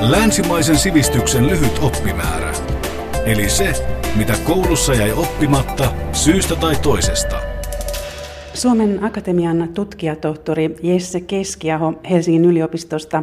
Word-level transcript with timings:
Länsimaisen 0.00 0.76
sivistyksen 0.76 1.46
lyhyt 1.46 1.78
oppimäärä. 1.82 2.52
Eli 3.26 3.48
se, 3.48 3.72
mitä 4.16 4.32
koulussa 4.44 4.94
jäi 4.94 5.12
oppimatta 5.12 5.92
syystä 6.12 6.56
tai 6.56 6.76
toisesta. 6.82 7.36
Suomen 8.54 9.04
Akatemian 9.04 9.68
tutkijatohtori 9.74 10.76
Jesse 10.82 11.20
Keskiaho 11.20 11.94
Helsingin 12.10 12.44
yliopistosta. 12.44 13.22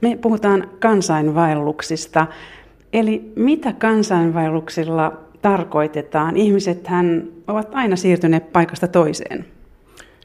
Me 0.00 0.18
puhutaan 0.22 0.70
kansainvaelluksista. 0.78 2.26
Eli 2.92 3.32
mitä 3.36 3.72
kansainvaelluksilla 3.72 5.12
tarkoitetaan? 5.42 6.36
Ihmisethän 6.36 7.24
ovat 7.46 7.68
aina 7.72 7.96
siirtyneet 7.96 8.52
paikasta 8.52 8.88
toiseen. 8.88 9.44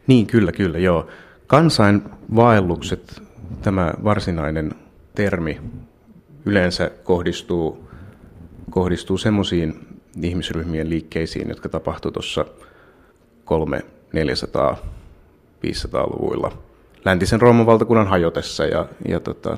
Niin, 0.08 0.28
kyllä, 0.28 0.52
kyllä, 0.52 0.78
joo. 0.78 1.08
Kansainvaellukset, 1.48 3.22
tämä 3.62 3.94
varsinainen 4.04 4.72
termi, 5.16 5.60
yleensä 6.46 6.92
kohdistuu, 7.04 7.88
kohdistuu 8.70 9.18
semmoisiin 9.18 9.88
ihmisryhmien 10.24 10.90
liikkeisiin, 10.90 11.50
jotka 11.50 11.70
tapahtuivat 11.70 12.14
tuossa 12.14 12.46
3 13.46 13.82
400 14.14 14.78
500-luvuilla 15.66 16.52
läntisen 17.06 17.42
Rooman 17.42 17.66
valtakunnan 17.66 18.08
hajotessa 18.08 18.66
ja, 18.66 18.86
ja 19.08 19.20
tota, 19.20 19.58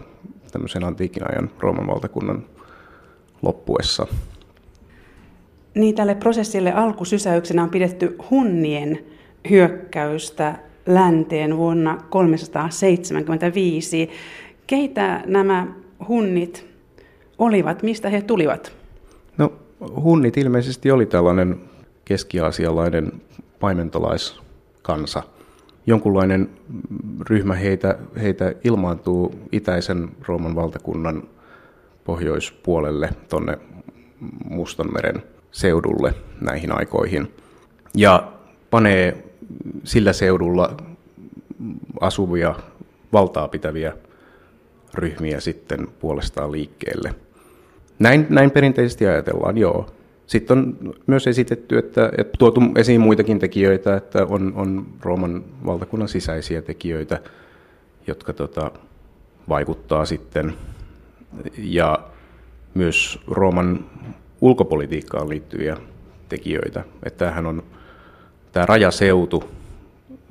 tämmöisen 0.51 0.83
antiikin 0.83 1.31
ajan 1.31 1.51
Rooman 1.59 1.87
valtakunnan 1.87 2.45
loppuessa. 3.41 4.07
Niin 5.75 5.95
tälle 5.95 6.15
prosessille 6.15 6.73
alkusysäyksenä 6.73 7.63
on 7.63 7.69
pidetty 7.69 8.17
hunnien 8.29 8.99
hyökkäystä 9.49 10.55
länteen 10.85 11.57
vuonna 11.57 11.97
375. 12.09 14.09
Keitä 14.67 15.23
nämä 15.25 15.67
hunnit 16.07 16.72
olivat? 17.37 17.83
Mistä 17.83 18.09
he 18.09 18.21
tulivat? 18.21 18.75
No 19.37 19.53
hunnit 19.95 20.37
ilmeisesti 20.37 20.91
oli 20.91 21.05
tällainen 21.05 21.61
keski-aasialainen 22.05 23.11
paimentolaiskansa. 23.59 25.23
Jonkunlainen 25.87 26.49
ryhmä 27.29 27.55
heitä, 27.55 27.97
heitä 28.21 28.53
ilmaantuu 28.63 29.35
itäisen 29.51 30.09
Rooman 30.27 30.55
valtakunnan 30.55 31.23
pohjoispuolelle 32.03 33.09
tuonne 33.29 33.57
Mustanmeren 34.49 35.23
seudulle 35.51 36.13
näihin 36.41 36.71
aikoihin. 36.71 37.31
Ja 37.95 38.31
panee 38.69 39.23
sillä 39.83 40.13
seudulla 40.13 40.77
asuvia 42.01 42.55
valtaa 43.13 43.47
pitäviä 43.47 43.93
ryhmiä 44.93 45.39
sitten 45.39 45.87
puolestaan 45.99 46.51
liikkeelle. 46.51 47.15
Näin, 47.99 48.27
näin 48.29 48.51
perinteisesti 48.51 49.07
ajatellaan, 49.07 49.57
joo. 49.57 49.89
Sitten 50.27 50.57
on 50.57 50.77
myös 51.07 51.27
esitetty, 51.27 51.77
että, 51.77 52.11
että 52.17 52.37
tuotu 52.39 52.61
esiin 52.75 53.01
muitakin 53.01 53.39
tekijöitä, 53.39 53.95
että 53.95 54.25
on, 54.25 54.53
on 54.55 54.85
Rooman 55.01 55.43
valtakunnan 55.65 56.07
sisäisiä 56.07 56.61
tekijöitä, 56.61 57.19
jotka 58.07 58.33
tota, 58.33 58.71
vaikuttaa 59.49 60.05
sitten, 60.05 60.53
ja 61.57 61.99
myös 62.73 63.19
Rooman 63.27 63.85
ulkopolitiikkaan 64.41 65.29
liittyviä 65.29 65.77
tekijöitä. 66.29 66.83
Että 67.03 67.17
tämähän 67.17 67.45
on 67.45 67.63
tämä 68.51 68.65
rajaseutu, 68.65 69.43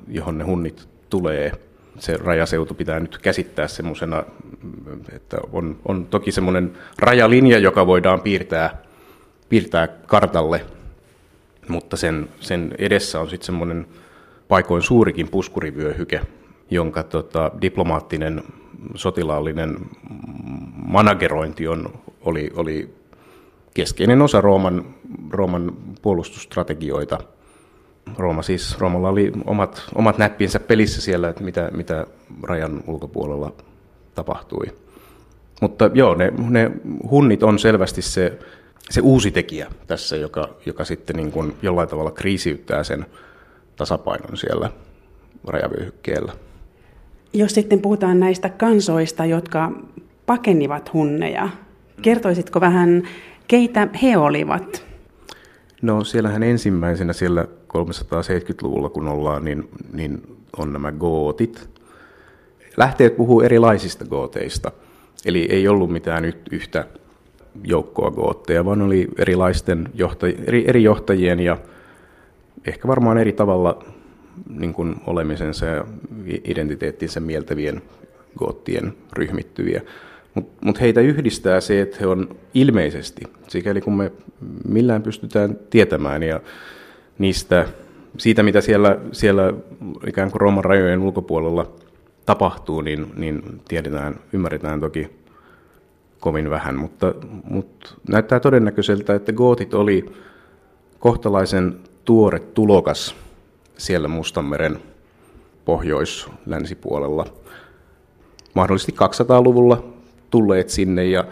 johon 0.09 0.39
ne 0.39 0.45
hunnit 0.45 0.89
tulee, 1.11 1.53
se 1.99 2.17
rajaseutu 2.17 2.75
pitää 2.75 3.01
nyt 3.01 3.19
käsittää 3.19 3.69
semmoisena, 3.69 4.23
että 5.13 5.39
on, 5.53 5.77
on 5.89 6.07
toki 6.07 6.33
semmoinen 6.33 6.73
rajalinja, 6.99 7.59
joka 7.59 7.87
voidaan 7.87 8.21
piirtää 8.21 8.83
piirtää 9.53 9.89
kartalle, 9.89 10.65
mutta 11.69 11.97
sen, 11.97 12.29
sen 12.41 12.75
edessä 12.79 13.21
on 13.21 13.31
sitten 13.31 13.47
semmoinen 13.47 13.87
paikoin 14.49 14.83
suurikin 14.83 15.29
puskurivyöhyke, 15.29 16.21
jonka 16.71 17.03
tota, 17.03 17.51
diplomaattinen 17.63 18.43
sotilaallinen 18.95 19.77
managerointi 20.87 21.69
on, 21.69 21.93
oli, 22.21 22.51
oli 22.57 22.95
keskeinen 23.75 24.23
osa 24.23 24.41
Rooman, 24.41 24.95
Rooman 25.31 25.73
puolustusstrategioita. 26.03 27.19
Rooma 28.19 28.43
siis, 28.43 28.79
Roomalla 28.79 29.09
oli 29.09 29.33
omat, 29.45 29.83
omat 29.95 30.19
näppinsä 30.19 30.61
pelissä 30.61 31.01
siellä, 31.01 31.29
että 31.29 31.45
mitä, 31.45 31.71
mitä 31.73 32.07
rajan 32.43 32.85
ulkopuolella 32.87 33.53
tapahtui. 34.15 34.67
Mutta 35.61 35.91
joo, 35.95 36.15
ne, 36.15 36.33
ne 36.49 36.71
hunnit 37.11 37.43
on 37.43 37.59
selvästi 37.59 38.03
se 38.03 38.39
se 38.91 39.01
uusi 39.01 39.31
tekijä 39.31 39.67
tässä, 39.87 40.17
joka, 40.17 40.49
joka 40.67 40.85
sitten 40.85 41.17
niin 41.17 41.33
kuin 41.33 41.55
jollain 41.63 41.89
tavalla 41.89 42.11
kriisiyttää 42.11 42.85
sen 42.85 43.07
tasapainon 43.77 44.37
siellä 44.37 44.71
rajavyöhykkeellä. 45.45 46.33
Jos 47.33 47.55
sitten 47.55 47.81
puhutaan 47.81 48.21
näistä 48.21 48.49
kansoista, 48.49 49.25
jotka 49.25 49.73
pakenivat 50.27 50.93
hunneja, 50.93 51.49
kertoisitko 52.03 52.61
vähän, 52.61 53.03
keitä 53.49 53.89
he 54.03 54.17
olivat? 54.17 54.85
No 55.83 56.05
siellähän 56.05 56.43
ensimmäisenä 56.43 57.13
siellä 57.13 57.47
370-luvulla, 57.73 58.89
kun 58.89 59.09
ollaan, 59.09 59.45
niin, 59.45 59.69
niin 59.93 60.23
on 60.57 60.73
nämä 60.73 60.93
gootit. 60.93 61.69
Lähteet 62.77 63.17
puhuu 63.17 63.41
erilaisista 63.41 64.05
gooteista, 64.05 64.73
eli 65.25 65.47
ei 65.51 65.69
ollut 65.69 65.91
mitään 65.91 66.33
yhtä 66.51 66.85
joukkoa 67.65 68.11
gootteja, 68.11 68.65
vaan 68.65 68.83
oli 68.83 69.09
erilaisten 69.19 69.89
johtaj- 69.95 70.43
eri, 70.47 70.65
eri 70.67 70.83
johtajien 70.83 71.41
ja 71.41 71.59
ehkä 72.67 72.89
varmaan 72.89 73.19
eri 73.19 73.33
tavalla 73.33 73.85
niin 74.49 74.73
kuin 74.73 74.97
olemisensa 75.07 75.67
ja 75.67 75.85
identiteettinsä 76.45 77.21
mieltävien 77.21 77.83
goottien 78.39 78.95
ryhmittyviä. 79.13 79.83
Mutta 80.35 80.67
mut 80.67 80.81
heitä 80.81 81.01
yhdistää 81.01 81.61
se, 81.61 81.81
että 81.81 81.97
he 82.01 82.07
on 82.07 82.37
ilmeisesti, 82.55 83.23
sikäli 83.49 83.81
kun 83.81 83.97
me 83.97 84.13
millään 84.69 85.03
pystytään 85.03 85.59
tietämään 85.71 86.23
ja 86.23 86.41
niistä, 87.19 87.69
siitä 88.19 88.43
mitä 88.43 88.61
siellä, 88.61 88.99
siellä 89.13 89.53
ikään 90.07 90.31
kuin 90.31 90.41
Rooman 90.41 90.65
rajojen 90.65 91.01
ulkopuolella 91.01 91.67
tapahtuu, 92.27 92.81
niin, 92.81 93.13
niin 93.17 93.61
tiedetään, 93.69 94.21
ymmärretään 94.33 94.81
toki 94.81 95.11
kovin 96.21 96.51
vähän, 96.51 96.79
mutta, 96.79 97.15
mutta 97.45 97.91
näyttää 98.09 98.41
todennäköiseltä, 98.41 99.15
että 99.15 99.33
gootit 99.33 99.75
oli 99.75 100.07
kohtalaisen 100.99 101.77
tuore 102.05 102.39
tulokas 102.39 103.15
siellä 103.79 104.09
Mustanmeren 104.09 104.79
pohjois-länsipuolella. 105.65 107.27
Mahdollisesti 108.55 108.93
200-luvulla 108.93 109.85
tulleet 110.31 110.69
sinne 110.69 111.05
ja 111.05 111.25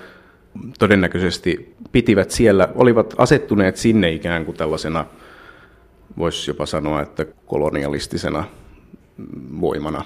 todennäköisesti 0.78 1.74
pitivät 1.92 2.30
siellä, 2.30 2.68
olivat 2.74 3.14
asettuneet 3.18 3.76
sinne 3.76 4.12
ikään 4.12 4.44
kuin 4.44 4.56
tällaisena, 4.56 5.06
voisi 6.18 6.50
jopa 6.50 6.66
sanoa, 6.66 7.02
että 7.02 7.26
kolonialistisena 7.46 8.44
voimana. 9.60 10.04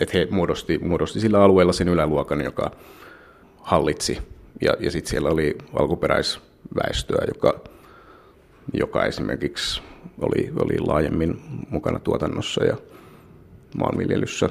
Että 0.00 0.18
he 0.18 0.28
muodosti, 0.30 0.78
muodosti 0.78 1.20
sillä 1.20 1.42
alueella 1.42 1.72
sen 1.72 1.88
yläluokan, 1.88 2.44
joka 2.44 2.70
hallitsi. 3.56 4.18
Ja, 4.60 4.76
ja 4.80 4.90
sitten 4.90 5.10
siellä 5.10 5.28
oli 5.28 5.58
alkuperäisväestöä, 5.78 7.24
joka, 7.34 7.60
joka 8.72 9.04
esimerkiksi 9.04 9.82
oli, 10.20 10.52
oli 10.60 10.78
laajemmin 10.78 11.42
mukana 11.70 11.98
tuotannossa 11.98 12.64
ja 12.64 12.76
maanviljelyssä. 13.76 14.50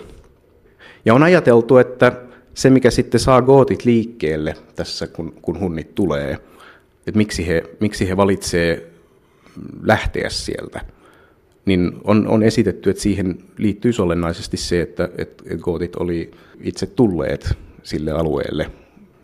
Ja 1.06 1.14
on 1.14 1.24
ajateltu, 1.24 1.78
että 1.78 2.22
se 2.54 2.70
mikä 2.70 2.92
sitten 2.92 3.20
saa 3.20 3.42
gootit 3.42 3.86
liikkeelle 3.86 4.56
tässä, 4.76 5.08
kun, 5.08 5.34
kun 5.42 5.60
hunnit 5.60 5.96
tulee, 5.96 6.32
että 7.08 7.18
miksi 7.18 7.48
he, 7.48 7.64
miksi 7.80 8.10
he 8.10 8.18
valitsee 8.18 8.95
lähteä 9.82 10.30
sieltä, 10.30 10.82
niin 11.66 11.92
on, 12.04 12.28
on 12.28 12.44
esitetty, 12.44 12.90
että 12.90 13.04
siihen 13.04 13.38
liittyy 13.58 13.92
olennaisesti 14.00 14.58
se, 14.58 14.82
että, 14.82 15.10
että 15.18 15.44
gootit 15.58 15.96
oli 15.96 16.32
itse 16.62 16.86
tulleet 16.86 17.58
sille 17.84 18.12
alueelle 18.12 18.72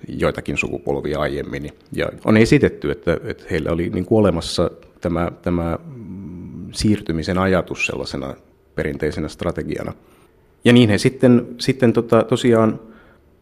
joitakin 0.08 0.58
sukupolvia 0.58 1.20
aiemmin. 1.20 1.70
Ja 1.92 2.10
on 2.26 2.38
esitetty, 2.38 2.92
että, 2.92 3.18
että 3.24 3.44
heillä 3.52 3.72
oli 3.72 3.90
niin 3.90 4.06
kuin 4.06 4.20
olemassa 4.20 4.72
tämä, 5.02 5.32
tämä 5.42 5.80
siirtymisen 6.72 7.38
ajatus 7.38 7.86
sellaisena 7.86 8.34
perinteisenä 8.76 9.28
strategiana. 9.28 9.94
Ja 10.66 10.74
niin 10.74 10.90
he 10.90 10.98
sitten, 10.98 11.48
sitten 11.58 11.94
tota, 11.94 12.24
tosiaan 12.24 12.80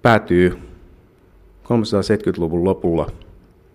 päätyy 0.02 0.58
370-luvun 1.64 2.64
lopulla 2.64 3.12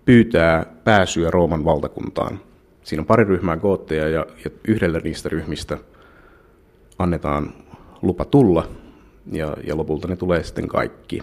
pyytää 0.05 0.65
pääsyä 0.83 1.31
Rooman 1.31 1.65
valtakuntaan. 1.65 2.39
Siinä 2.85 3.01
on 3.01 3.05
pari 3.07 3.23
ryhmää 3.23 3.57
gootteja 3.57 4.09
ja, 4.09 4.25
ja 4.45 4.51
yhdellä 4.67 4.99
niistä 4.99 5.29
ryhmistä 5.29 5.77
annetaan 6.99 7.53
lupa 8.01 8.25
tulla 8.25 8.67
ja, 9.31 9.53
ja 9.67 9.77
lopulta 9.77 10.07
ne 10.07 10.15
tulee 10.15 10.43
sitten 10.43 10.67
kaikki 10.67 11.21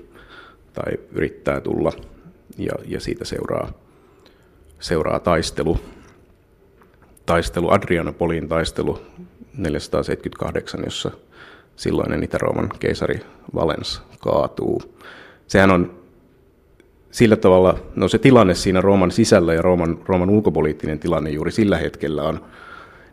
tai 0.73 0.93
yrittää 1.13 1.61
tulla, 1.61 1.93
ja, 2.59 2.73
ja 2.87 3.01
siitä 3.01 3.25
seuraa, 3.25 3.73
seuraa 4.81 5.21
taistelu. 5.21 5.79
Taistelu, 7.27 7.71
Adrianopolin 7.71 8.49
taistelu 8.49 9.01
478, 9.57 10.81
jossa 10.85 11.11
silloinen 11.77 12.23
Itä-Rooman 12.23 12.69
keisari 12.81 13.21
Valens 13.55 14.03
kaatuu. 14.21 14.83
Sehän 15.47 15.71
on 15.71 16.02
sillä 17.13 17.37
tavalla, 17.37 17.79
no 17.97 18.09
se 18.09 18.19
tilanne 18.19 18.55
siinä 18.55 18.81
Rooman 18.81 19.11
sisällä 19.11 19.55
ja 19.55 19.63
Rooman, 19.63 19.99
Rooman 20.07 20.31
ulkopoliittinen 20.31 20.99
tilanne 20.99 21.31
juuri 21.31 21.53
sillä 21.53 21.79
hetkellä 21.79 22.23
on 22.23 22.45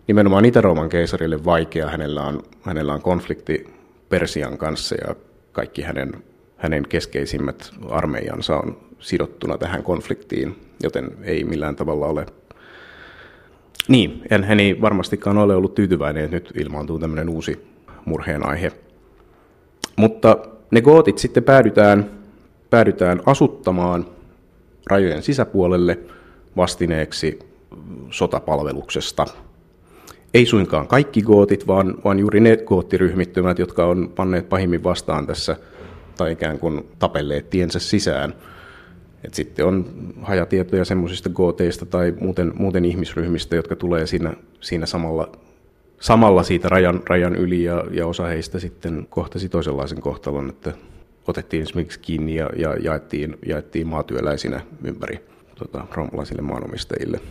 nimenomaan 0.07 0.45
Itä-Rooman 0.45 0.89
keisarille 0.89 1.45
vaikea. 1.45 1.89
Hänellä 1.89 2.23
on, 2.23 2.43
hänellä 2.61 2.93
on 2.93 3.01
konflikti 3.01 3.67
Persian 4.09 4.57
kanssa 4.57 4.95
ja 5.07 5.15
kaikki 5.51 5.81
hänen, 5.81 6.23
hänen 6.57 6.83
keskeisimmät 6.89 7.71
armeijansa 7.89 8.57
on 8.57 8.77
sidottuna 8.99 9.57
tähän 9.57 9.83
konfliktiin, 9.83 10.55
joten 10.83 11.11
ei 11.23 11.43
millään 11.43 11.75
tavalla 11.75 12.05
ole 12.05 12.25
niin, 13.87 14.21
en, 14.29 14.43
hän 14.43 14.59
ei 14.59 14.81
varmastikaan 14.81 15.37
ole 15.37 15.55
ollut 15.55 15.75
tyytyväinen, 15.75 16.23
että 16.23 16.35
nyt 16.35 16.51
ilmaantuu 16.55 16.99
tämmöinen 16.99 17.29
uusi 17.29 17.67
murheen 18.05 18.45
aihe. 18.45 18.71
Mutta 19.95 20.37
ne 20.71 20.81
gootit 20.81 21.17
sitten 21.17 21.43
päädytään, 21.43 22.18
päädytään 22.69 23.21
asuttamaan 23.25 24.05
rajojen 24.89 25.23
sisäpuolelle 25.23 25.99
vastineeksi 26.57 27.39
sotapalveluksesta. 28.11 29.25
Ei 30.33 30.45
suinkaan 30.45 30.87
kaikki 30.87 31.21
gootit, 31.21 31.67
vaan, 31.67 31.95
vaan 32.05 32.19
juuri 32.19 32.39
ne 32.39 32.57
goottiryhmittymät, 32.57 33.59
jotka 33.59 33.85
on 33.85 34.11
panneet 34.15 34.49
pahimmin 34.49 34.83
vastaan 34.83 35.27
tässä 35.27 35.55
tai 36.17 36.31
ikään 36.31 36.59
kuin 36.59 36.87
tapelleet 36.99 37.49
tiensä 37.49 37.79
sisään. 37.79 38.33
Et 39.23 39.33
sitten 39.33 39.65
on 39.65 39.85
hajatietoja 40.21 40.85
semmoisista 40.85 41.29
gooteista 41.29 41.85
tai 41.85 42.13
muuten, 42.19 42.51
muuten 42.55 42.85
ihmisryhmistä, 42.85 43.55
jotka 43.55 43.75
tulee 43.75 44.07
siinä, 44.07 44.33
siinä 44.61 44.85
samalla 44.85 45.31
samalla 45.99 46.43
siitä 46.43 46.69
rajan, 46.69 47.01
rajan 47.07 47.35
yli 47.35 47.63
ja, 47.63 47.83
ja 47.91 48.07
osa 48.07 48.25
heistä 48.25 48.59
sitten 48.59 49.07
kohtasi 49.09 49.49
toisenlaisen 49.49 50.01
kohtalon, 50.01 50.49
että 50.49 50.73
otettiin 51.29 51.63
esimerkiksi 51.63 51.99
kiinni 51.99 52.35
ja, 52.35 52.49
ja 52.55 52.75
jaettiin, 52.75 53.37
jaettiin 53.45 53.87
maatyöläisinä 53.87 54.61
ympäri 54.83 55.19
tota, 55.55 55.87
roomalaisille 55.93 56.41
maanomistajille. 56.41 57.21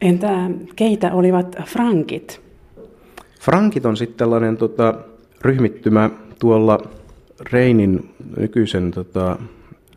Entä 0.00 0.50
keitä 0.76 1.12
olivat 1.12 1.56
frankit? 1.64 2.40
Frankit 3.40 3.86
on 3.86 3.96
sitten 3.96 4.18
tällainen 4.18 4.56
tota, 4.56 4.94
ryhmittymä 5.40 6.10
tuolla 6.38 6.78
Reinin 7.52 8.14
nykyisen 8.36 8.90
tota, 8.90 9.38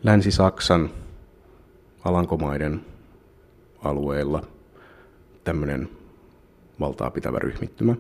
Länsi-Saksan 0.04 0.90
Alankomaiden 2.04 2.82
alueella 3.84 4.44
tämmöinen 5.44 5.90
valtaa 6.80 7.12
pitävä 7.12 7.40
ryhmittymä. 7.40 7.96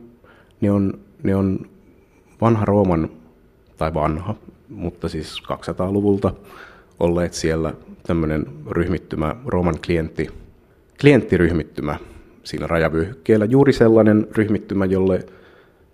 Ne 0.61 0.71
on, 0.71 0.99
ne 1.23 1.35
on 1.35 1.69
vanha 2.41 2.65
Rooman, 2.65 3.09
tai 3.81 3.93
vanha, 3.93 4.35
mutta 4.69 5.09
siis 5.09 5.43
200-luvulta 5.43 6.33
olleet 6.99 7.33
siellä 7.33 7.73
tämmöinen 8.03 8.45
ryhmittymä, 8.69 9.35
Rooman 9.45 9.79
klientti, 9.85 10.27
klienttiryhmittymä 11.01 11.99
siinä 12.43 12.67
rajavyöhykkeellä. 12.67 13.45
Juuri 13.45 13.73
sellainen 13.73 14.27
ryhmittymä, 14.31 14.85
jolle, 14.85 15.25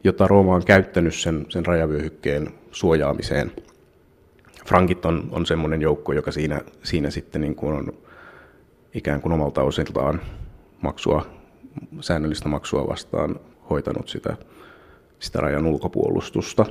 jota 0.04 0.28
Rooma 0.28 0.56
on 0.56 0.66
käyttänyt 0.66 1.16
sen, 1.16 1.46
sen 1.50 1.66
rajavyöhykkeen 1.66 2.50
suojaamiseen. 2.72 3.52
Frankit 4.66 5.06
on, 5.06 5.28
on 5.32 5.46
semmoinen 5.46 5.82
joukko, 5.82 6.14
joka 6.14 6.32
siinä, 6.32 6.62
siinä 6.84 7.10
sitten 7.10 7.42
niin 7.42 7.56
kuin 7.56 7.74
on 7.74 7.94
ikään 8.94 9.22
kuin 9.22 9.34
omalta 9.34 9.64
osiltaan 9.64 10.22
maksua 10.82 11.26
säännöllistä 12.02 12.50
maksua 12.50 12.88
vastaan 12.88 13.40
hoitanut 13.70 14.10
sitä, 14.10 14.38
sitä 15.20 15.40
rajan 15.40 15.66
ulkopuolustusta. 15.66 16.66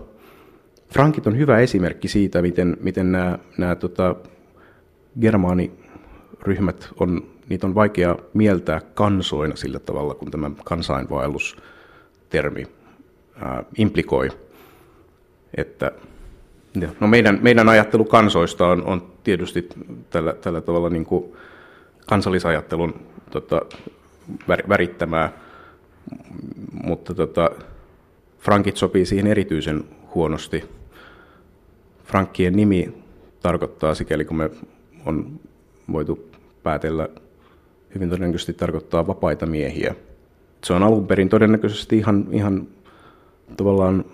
Frankit 0.92 1.26
on 1.26 1.38
hyvä 1.38 1.58
esimerkki 1.58 2.08
siitä, 2.08 2.42
miten, 2.42 2.76
miten 2.80 3.12
nämä, 3.12 3.38
nämä 3.58 3.74
tota, 3.74 4.16
germaaniryhmät 5.20 6.88
on, 7.00 7.22
niitä 7.48 7.66
on 7.66 7.74
vaikea 7.74 8.16
mieltää 8.34 8.80
kansoina 8.94 9.56
sillä 9.56 9.78
tavalla, 9.78 10.14
kun 10.14 10.30
tämä 10.30 10.50
kansainvaellustermi 10.64 12.66
ää, 13.40 13.64
implikoi. 13.78 14.28
Että, 15.56 15.92
no 17.00 17.06
meidän, 17.06 17.38
meidän 17.42 17.68
ajattelu 17.68 18.04
kansoista 18.04 18.66
on, 18.66 18.84
on 18.84 19.12
tietysti 19.24 19.68
tällä, 20.10 20.32
tällä 20.32 20.60
tavalla 20.60 20.90
niin 20.90 21.04
kuin 21.04 21.32
kansallisajattelun 22.06 22.94
tota, 23.30 23.62
värittämää, 24.68 25.32
mutta 26.84 27.14
tota, 27.14 27.50
frankit 28.38 28.76
sopii 28.76 29.06
siihen 29.06 29.26
erityisen 29.26 29.84
huonosti. 30.14 30.75
Frankkien 32.06 32.56
nimi 32.56 32.94
tarkoittaa, 33.40 33.94
sikäli 33.94 34.24
kun 34.24 34.36
me 34.36 34.50
on 35.06 35.40
voitu 35.92 36.30
päätellä, 36.62 37.08
hyvin 37.94 38.10
todennäköisesti 38.10 38.52
tarkoittaa 38.52 39.06
vapaita 39.06 39.46
miehiä. 39.46 39.94
Se 40.64 40.72
on 40.72 40.82
alun 40.82 41.06
perin 41.06 41.28
todennäköisesti 41.28 41.98
ihan, 41.98 42.26
ihan 42.30 42.68
tavallaan 43.56 44.04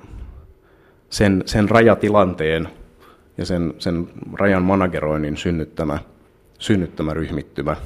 sen, 1.11 1.43
sen 1.47 1.69
rajatilanteen 1.69 2.69
ja 3.39 3.47
sen, 3.47 3.75
sen 3.79 4.09
rajan 4.33 4.63
manageroinnin 4.63 5.37
synnyttämä, 5.37 5.99
synnyttämä 6.59 7.15
ryhmittymä 7.15 7.77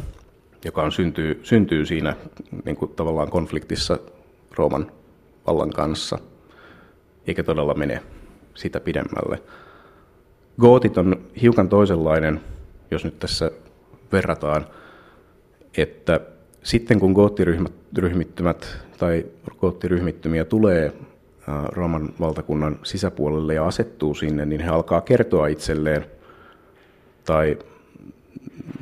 joka 0.67 0.83
on 0.83 0.93
syntyy, 0.93 1.41
syntyy 1.43 1.87
siinä 1.87 2.17
niin 2.65 2.77
kuin 2.77 2.91
tavallaan 2.91 3.31
konfliktissa 3.31 3.99
Rooman 4.51 4.93
vallan 5.47 5.71
kanssa, 5.71 6.19
eikä 7.27 7.43
todella 7.43 7.75
mene 7.75 8.03
sitä 8.55 8.81
pidemmälle. 8.81 9.43
Gootit 10.61 10.99
on 10.99 11.17
hiukan 11.43 11.69
toisenlainen, 11.69 12.41
jos 12.91 13.05
nyt 13.05 13.19
tässä 13.19 13.51
verrataan, 14.13 14.67
että 15.77 16.21
sitten 16.63 17.01
kun 17.01 17.13
goottiryhmittymät 17.13 18.79
tai 18.99 19.27
goottiryhmittymiä 19.61 20.45
tulee 20.45 20.93
Rooman 21.69 22.09
valtakunnan 22.21 22.79
sisäpuolelle 22.83 23.55
ja 23.55 23.67
asettuu 23.67 24.15
sinne, 24.15 24.47
niin 24.47 24.61
he 24.61 24.69
alkaa 24.69 25.01
kertoa 25.01 25.47
itselleen. 25.47 26.07
Tai 27.25 27.59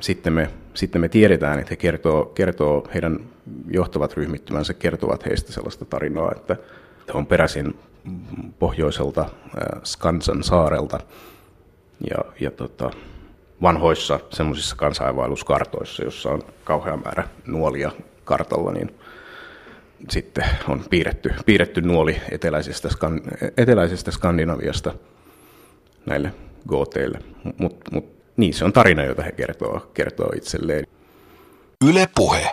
sitten 0.00 0.32
me, 0.32 0.50
sitten 0.74 1.00
me 1.00 1.08
tiedetään, 1.08 1.58
että 1.58 1.70
he 1.70 1.76
kertoo, 1.76 2.24
kertoo, 2.24 2.88
heidän 2.94 3.20
johtavat 3.70 4.14
ryhmittymänsä 4.14 4.74
kertovat 4.74 5.26
heistä 5.26 5.52
sellaista 5.52 5.84
tarinaa, 5.84 6.32
että 6.36 6.56
on 7.14 7.26
peräisin 7.26 7.74
pohjoiselta 8.58 9.26
Skansan 9.84 10.42
saarelta 10.42 11.00
ja, 12.10 12.32
ja 12.40 12.50
tota, 12.50 12.90
vanhoissa 13.62 14.20
semmoisissa 14.30 14.76
kansainvaelluskartoissa, 14.76 16.04
jossa 16.04 16.30
on 16.30 16.42
kauhea 16.64 16.96
määrä 16.96 17.28
nuolia 17.46 17.90
kartalla, 18.24 18.72
niin 18.72 18.94
sitten 20.10 20.44
on 20.68 20.84
piirretty, 20.90 21.30
piirretty 21.46 21.80
nuoli 21.80 22.20
eteläisestä, 22.30 22.88
eteläisestä 23.56 24.10
Skandinaviasta 24.10 24.94
näille 26.06 26.34
gooteille. 26.68 27.18
Mutta 27.58 27.90
mut 27.92 28.14
niin, 28.36 28.54
se 28.54 28.64
on 28.64 28.72
tarina, 28.72 29.04
jota 29.04 29.22
he 29.22 29.32
kertoo, 29.32 29.90
kertoo 29.94 30.28
itselleen. 30.36 30.86
Yle 31.88 32.08
Puhe. 32.14 32.50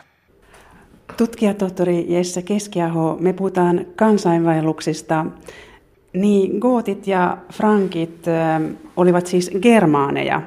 Tutkija 1.17 1.53
tohtori 1.53 2.05
Jesse 2.07 2.41
Keskiaho, 2.41 3.17
me 3.19 3.33
puhutaan 3.33 3.85
kansainvaelluksista. 3.95 5.25
Niin, 6.13 6.59
gootit 6.59 7.07
ja 7.07 7.37
frankit 7.53 8.25
olivat 8.97 9.27
siis 9.27 9.51
germaaneja. 9.61 10.41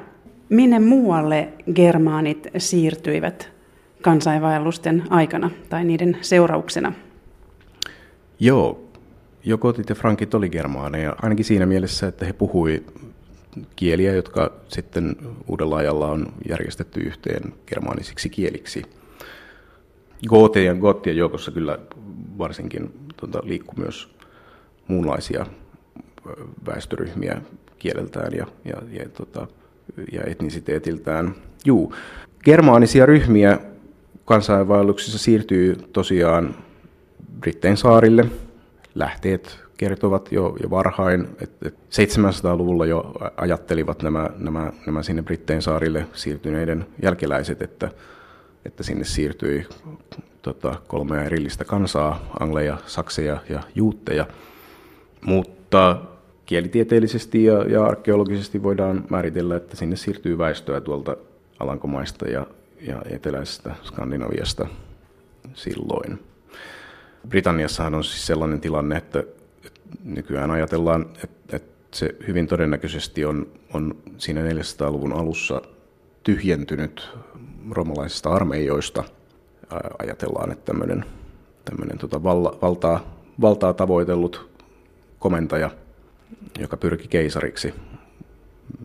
Minne 0.49 0.79
muualle 0.79 1.47
germaanit 1.75 2.47
siirtyivät 2.57 3.51
kansainvaellusten 4.01 5.03
aikana 5.09 5.51
tai 5.69 5.83
niiden 5.85 6.17
seurauksena? 6.21 6.93
Joo, 8.39 8.83
jo 9.43 9.57
gootit 9.57 9.89
ja 9.89 9.95
frankit 9.95 10.33
oli 10.33 10.49
germaaneja, 10.49 11.15
ainakin 11.21 11.45
siinä 11.45 11.65
mielessä, 11.65 12.07
että 12.07 12.25
he 12.25 12.33
puhui 12.33 12.83
kieliä, 13.75 14.13
jotka 14.13 14.51
sitten 14.67 15.15
uudella 15.47 15.75
ajalla 15.75 16.07
on 16.07 16.25
järjestetty 16.49 16.99
yhteen 16.99 17.53
germaanisiksi 17.67 18.29
kieliksi. 18.29 18.83
Gootien, 20.27 20.77
goottien 20.77 21.17
joukossa 21.17 21.51
kyllä 21.51 21.79
varsinkin 22.37 22.89
tuota, 23.17 23.39
liikkuu 23.43 23.75
myös 23.77 24.14
muunlaisia 24.87 25.45
väestöryhmiä 26.65 27.41
kieleltään 27.79 28.33
ja, 28.33 28.47
ja, 28.65 28.81
ja, 28.91 29.09
tota, 29.09 29.47
ja 30.11 30.21
etnisiteetiltään. 30.23 31.35
Juu, 31.65 31.93
germaanisia 32.45 33.05
ryhmiä 33.05 33.59
kansainvaelluksissa 34.25 35.17
siirtyy 35.17 35.75
tosiaan 35.93 36.55
Brittein 37.39 37.77
saarille. 37.77 38.25
Lähteet 38.95 39.59
kertovat 39.77 40.31
jo, 40.31 40.55
jo 40.63 40.69
varhain, 40.69 41.27
että 41.41 41.69
700-luvulla 41.69 42.85
jo 42.85 43.13
ajattelivat 43.37 44.03
nämä, 44.03 44.29
nämä, 44.37 44.71
nämä 44.85 45.03
sinne 45.03 45.21
Brittein 45.21 45.61
saarille 45.61 46.05
siirtyneiden 46.13 46.85
jälkeläiset, 47.03 47.61
että, 47.61 47.91
että 48.65 48.83
sinne 48.83 49.03
siirtyi 49.03 49.67
tota, 50.41 50.75
kolmea 50.87 51.23
erillistä 51.23 51.65
kansaa, 51.65 52.29
angleja, 52.39 52.77
sakseja 52.85 53.37
ja 53.49 53.63
juutteja. 53.75 54.25
Mutta 55.25 55.97
kielitieteellisesti 56.45 57.43
ja, 57.43 57.63
ja 57.63 57.85
arkeologisesti 57.85 58.63
voidaan 58.63 59.05
määritellä, 59.09 59.55
että 59.55 59.75
sinne 59.75 59.95
siirtyy 59.95 60.37
väestöä 60.37 60.81
tuolta 60.81 61.17
Alankomaista 61.59 62.27
ja, 62.27 62.47
ja 62.81 63.01
eteläisestä 63.09 63.75
Skandinaviasta 63.83 64.67
silloin. 65.53 66.19
Britanniassahan 67.29 67.95
on 67.95 68.03
siis 68.03 68.27
sellainen 68.27 68.61
tilanne, 68.61 68.97
että 68.97 69.23
nykyään 70.03 70.51
ajatellaan, 70.51 71.05
että, 71.23 71.55
että 71.55 71.97
se 71.97 72.15
hyvin 72.27 72.47
todennäköisesti 72.47 73.25
on, 73.25 73.47
on 73.73 73.95
siinä 74.17 74.41
400-luvun 74.41 75.13
alussa 75.13 75.61
tyhjentynyt 76.23 77.09
romalaisista 77.71 78.29
armeijoista. 78.29 79.03
Ajatellaan, 79.99 80.51
että 80.51 80.65
tämmöinen, 80.65 81.05
tämmöinen 81.65 81.97
tota 81.97 82.23
valta, 82.23 82.57
valtaa, 82.61 83.15
valtaa 83.41 83.73
tavoitellut 83.73 84.54
komentaja, 85.25 85.69
joka 86.59 86.77
pyrki 86.77 87.07
keisariksi, 87.07 87.73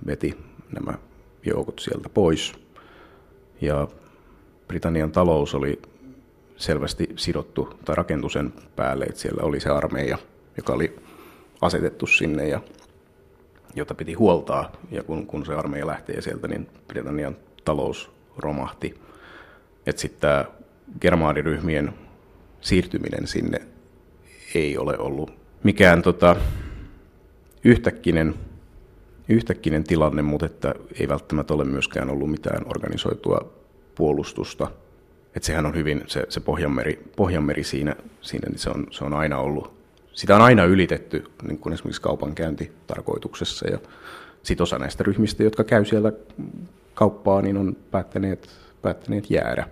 veti 0.07 0.39
nämä 0.73 0.99
joukot 1.47 1.79
sieltä 1.79 2.09
pois. 2.09 2.53
Ja 3.61 3.89
Britannian 4.69 5.13
talous 5.13 5.55
oli 5.55 5.83
selvästi 6.57 7.09
sidottu 7.17 7.79
tai 7.85 7.95
rakentu 7.97 8.29
sen 8.29 8.53
päälle, 8.77 9.05
että 9.05 9.21
siellä 9.21 9.43
oli 9.43 9.61
se 9.61 9.71
armeija, 9.71 10.19
joka 10.57 10.73
oli 10.73 10.97
asetettu 11.61 12.07
sinne 12.07 12.49
ja 12.49 12.61
jota 13.75 13.95
piti 13.95 14.13
huoltaa. 14.13 14.73
Ja 14.91 15.03
kun, 15.03 15.27
kun 15.27 15.47
se 15.47 15.55
armeija 15.55 15.87
lähtee 15.87 16.21
sieltä, 16.21 16.49
niin 16.49 16.67
Britannian 16.89 17.37
talous 17.65 18.11
romahti. 18.37 19.01
Että 19.87 20.03
sitten 20.03 20.21
tämä 20.21 20.45
germaaniryhmien 21.01 21.95
siirtyminen 22.61 23.27
sinne 23.27 23.61
ei 24.55 24.79
ole 24.79 24.99
ollut 24.99 25.40
mikään 25.63 26.03
tota, 26.03 26.37
yhtäkkinen, 27.65 28.35
yhtäkkinen 29.29 29.85
tilanne, 29.85 30.23
mutta 30.23 30.47
että 30.47 30.75
ei 31.01 31.09
välttämättä 31.09 31.55
ole 31.55 31.65
myöskään 31.65 32.11
ollut 32.11 32.31
mitään 32.31 32.63
organisoitua 32.67 33.53
puolustusta. 33.95 34.71
Että 35.37 35.47
sehän 35.47 35.67
on 35.67 35.75
hyvin, 35.75 36.05
se, 36.07 36.27
se 36.29 36.41
Pohjanmeri, 36.41 37.03
Pohjanmeri 37.17 37.65
siinä, 37.65 37.97
siinä 38.21 38.49
niin 38.49 38.59
se, 38.59 38.71
on, 38.71 38.87
se 38.91 39.05
on 39.05 39.15
aina 39.15 39.39
ollut, 39.39 39.73
sitä 40.13 40.37
on 40.37 40.43
aina 40.43 40.65
ylitetty 40.65 41.25
niin 41.49 41.59
kuin 41.59 41.73
esimerkiksi 41.73 42.03
kaupankäyntitarkoituksessa 42.03 43.69
ja 43.69 43.79
sitten 44.43 44.63
osa 44.63 44.79
näistä 44.79 45.05
ryhmistä, 45.05 45.43
jotka 45.43 45.65
käy 45.65 45.85
siellä 45.85 46.13
kauppaa, 46.95 47.43
niin 47.43 47.57
on 47.57 47.77
päättäneet, 47.91 48.51
päättäneet 48.83 49.31
jäädä. 49.31 49.69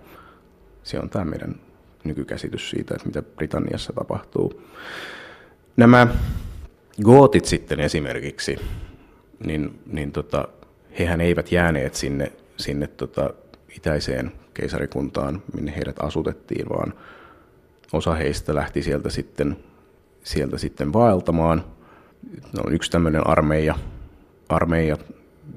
Se 0.83 0.99
on 0.99 1.09
tämä 1.09 1.25
meidän 1.25 1.55
nykykäsitys 2.03 2.69
siitä, 2.69 2.95
että 2.95 3.07
mitä 3.07 3.21
Britanniassa 3.21 3.93
tapahtuu. 3.93 4.61
Nämä 5.79 6.07
gootit 7.03 7.45
sitten 7.45 7.79
esimerkiksi, 7.79 8.59
niin, 9.45 9.79
niin 9.85 10.11
tota, 10.11 10.47
hehän 10.99 11.21
eivät 11.21 11.51
jääneet 11.51 11.95
sinne, 11.95 12.31
sinne 12.57 12.87
tota, 12.87 13.33
itäiseen 13.77 14.31
keisarikuntaan, 14.53 15.43
minne 15.53 15.75
heidät 15.75 15.99
asutettiin, 15.99 16.69
vaan 16.69 16.93
osa 17.93 18.13
heistä 18.13 18.55
lähti 18.55 18.81
sieltä 18.81 19.09
sitten, 19.09 19.57
sieltä 20.23 20.57
sitten 20.57 20.93
vaeltamaan. 20.93 21.63
No, 22.57 22.63
yksi 22.71 22.91
tämmöinen 22.91 23.27
armeija, 23.27 23.75
armeija, 24.49 24.97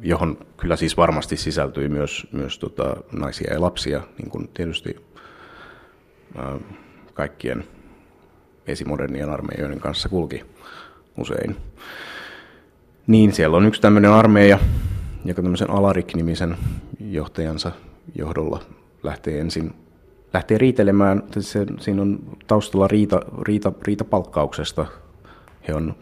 johon 0.02 0.38
kyllä 0.56 0.76
siis 0.76 0.96
varmasti 0.96 1.36
sisältyi 1.36 1.88
myös, 1.88 2.26
myös 2.32 2.58
tota, 2.58 2.96
naisia 3.12 3.52
ja 3.52 3.60
lapsia, 3.60 4.00
niin 4.18 4.30
kuin 4.30 4.48
tietysti 4.54 4.96
ää, 6.36 6.58
kaikkien 7.14 7.64
esimodernien 8.66 9.30
armeijoiden 9.30 9.80
kanssa 9.80 10.08
kulki 10.08 10.44
usein. 11.18 11.56
Niin 13.06 13.32
siellä 13.32 13.56
on 13.56 13.66
yksi 13.66 13.80
tämmöinen 13.80 14.10
armeija, 14.10 14.58
joka 15.24 15.42
tämmöisen 15.42 15.70
Alarik-nimisen 15.70 16.56
johtajansa 17.00 17.72
johdolla 18.14 18.62
lähtee 19.02 19.40
ensin 19.40 19.74
lähtee 20.32 20.58
riitelemään. 20.58 21.22
Se, 21.38 21.66
siinä 21.80 22.02
on 22.02 22.18
taustalla 22.46 22.88
riita, 22.88 23.20
riita, 23.42 23.72
riita 23.82 24.04
palkkauksesta. 24.04 24.86
He 25.68 25.74
on, 25.74 25.94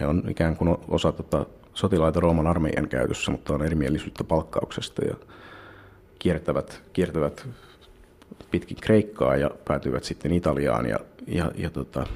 he 0.00 0.06
on 0.06 0.22
ikään 0.28 0.56
kuin 0.56 0.76
osa 0.88 1.12
tota, 1.12 1.46
sotilaita 1.74 2.20
Rooman 2.20 2.46
armeijan 2.46 2.88
käytössä, 2.88 3.30
mutta 3.30 3.54
on 3.54 3.66
erimielisyyttä 3.66 4.24
palkkauksesta 4.24 5.04
ja 5.04 5.14
kiertävät, 6.18 6.82
kiertävät 6.92 7.48
pitkin 8.50 8.76
Kreikkaa 8.80 9.36
ja 9.36 9.50
päätyvät 9.64 10.04
sitten 10.04 10.32
Italiaan 10.32 10.86
ja, 10.86 10.98
ja, 11.26 11.50
ja 11.54 11.70
tota, 11.70 12.06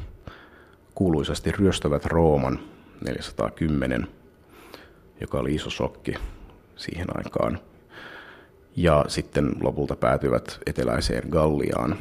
kuuluisasti 0.95 1.53
ryöstävät 1.53 2.05
Rooman 2.05 2.59
410, 3.05 4.07
joka 5.21 5.39
oli 5.39 5.55
iso 5.55 5.71
shokki 5.71 6.15
siihen 6.77 7.07
aikaan. 7.17 7.59
Ja 8.77 9.05
sitten 9.09 9.53
lopulta 9.61 9.97
päätyvät 9.97 10.61
eteläiseen 10.67 11.29
Galliaan, 11.31 11.97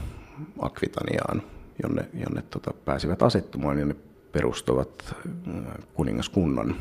Akvitaniaan, 0.60 1.44
jonne, 1.84 2.06
jonne 2.14 2.44
tota, 2.50 2.74
pääsivät 2.86 3.24
asettumaan 3.24 3.80
ja 3.80 3.86
ne 3.86 3.96
perustavat 4.32 4.90
äh, 5.12 5.64
kuningaskunnan 5.94 6.76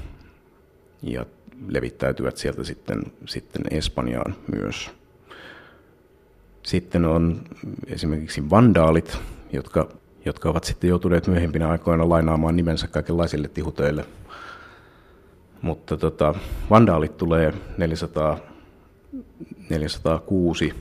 ja 1.03 1.27
levittäytyvät 1.69 2.37
sieltä 2.37 2.65
sitten, 2.65 3.03
sitten 3.27 3.62
Espanjaan 3.71 4.35
myös. 4.55 4.91
Sitten 6.62 7.04
on 7.04 7.40
esimerkiksi 7.87 8.50
vandaalit, 8.50 9.19
jotka 9.52 9.88
jotka 10.25 10.50
ovat 10.50 10.64
sitten 10.64 10.88
joutuneet 10.88 11.26
myöhempinä 11.26 11.69
aikoina 11.69 12.09
lainaamaan 12.09 12.57
nimensä 12.57 12.88
kaikenlaisille 12.88 13.49
tihutöille. 13.49 14.04
Mutta 15.62 15.97
tota, 15.97 16.35
vandaalit 16.71 17.16
tulee 17.16 17.54
400, 17.78 18.38
406. 19.71 20.75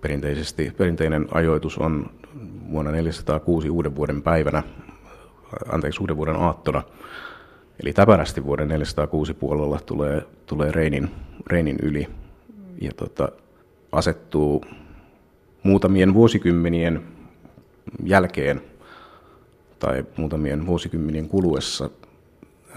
Perinteisesti, 0.00 0.72
perinteinen 0.76 1.28
ajoitus 1.30 1.78
on 1.78 2.10
vuonna 2.70 2.90
406 2.90 3.70
uuden 3.70 3.96
vuoden 3.96 4.22
päivänä, 4.22 4.62
anteeksi 5.72 6.00
uuden 6.00 6.16
vuoden 6.16 6.36
aattona. 6.36 6.82
Eli 7.82 7.92
täpärästi 7.92 8.44
vuoden 8.44 8.68
406 8.68 9.34
puolella 9.34 9.80
tulee, 9.86 10.22
tulee 10.46 10.72
Reinin, 10.72 11.10
Reinin 11.46 11.76
yli 11.82 12.08
ja 12.80 12.92
tota, 12.96 13.28
asettuu 13.92 14.64
muutamien 15.62 16.14
vuosikymmenien 16.14 17.02
jälkeen 18.04 18.62
tai 19.78 20.04
muutamien 20.16 20.66
vuosikymmenien 20.66 21.28
kuluessa 21.28 21.90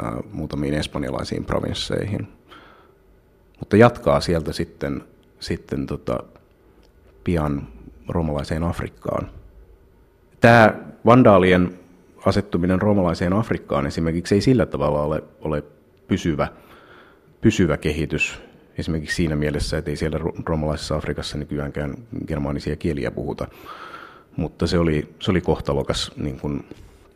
ää, 0.02 0.18
muutamiin 0.32 0.74
espanjalaisiin 0.74 1.46
provinsseihin. 1.46 2.28
Mutta 3.60 3.78
jatkaa 3.78 4.20
sieltä 4.20 4.54
sitten, 4.54 5.04
sitten 5.40 5.86
tota, 5.86 6.24
pian 7.24 7.68
roomalaiseen 8.08 8.64
Afrikkaan. 8.64 9.30
Tämä 10.42 10.74
vandaalien 11.06 11.80
asettuminen 12.26 12.82
roomalaiseen 12.82 13.34
Afrikkaan 13.34 13.88
esimerkiksi 13.88 14.36
ei 14.36 14.42
sillä 14.42 14.66
tavalla 14.66 15.02
ole, 15.02 15.24
ole 15.42 15.64
pysyvä, 16.08 16.48
pysyvä 17.42 17.78
kehitys. 17.78 18.42
Esimerkiksi 18.78 19.16
siinä 19.16 19.36
mielessä, 19.36 19.78
että 19.78 19.92
ei 19.92 19.98
siellä 19.98 20.20
roomalaisessa 20.46 20.96
Afrikassa 20.96 21.38
nykyäänkään 21.38 21.96
germaanisia 22.28 22.76
kieliä 22.76 23.12
puhuta 23.12 23.48
mutta 24.36 24.68
se 24.68 24.80
oli, 24.80 25.16
se 25.20 25.32
oli 25.32 25.42
kohtalokas 25.42 26.12
niin 26.18 26.40
kuin 26.40 26.66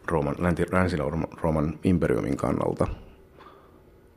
Rooman, 0.08 0.36
Länsi-Rooman 0.72 1.80
imperiumin 1.84 2.38
kannalta 2.38 2.88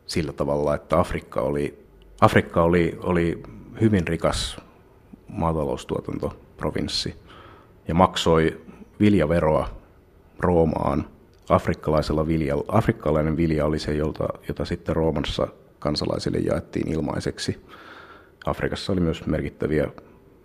sillä 0.06 0.32
tavalla, 0.32 0.74
että 0.74 0.98
Afrikka 0.98 1.40
oli, 1.40 1.86
Afrikka 2.20 2.62
oli, 2.62 2.98
oli 3.02 3.42
hyvin 3.80 4.08
rikas 4.08 4.56
maataloustuotantoprovinssi 5.28 7.14
ja 7.88 7.94
maksoi 7.94 8.60
viljaveroa 9.00 9.68
Roomaan. 10.38 11.04
Afrikkalaisella 11.48 12.26
vilja, 12.26 12.54
afrikkalainen 12.68 13.36
vilja 13.36 13.66
oli 13.66 13.78
se, 13.78 13.94
jota, 13.94 14.28
jota 14.48 14.64
sitten 14.64 14.96
Roomassa 14.96 15.48
kansalaisille 15.82 16.38
jaettiin 16.38 16.88
ilmaiseksi. 16.88 17.60
Afrikassa 18.46 18.92
oli 18.92 19.00
myös 19.00 19.26
merkittäviä, 19.26 19.88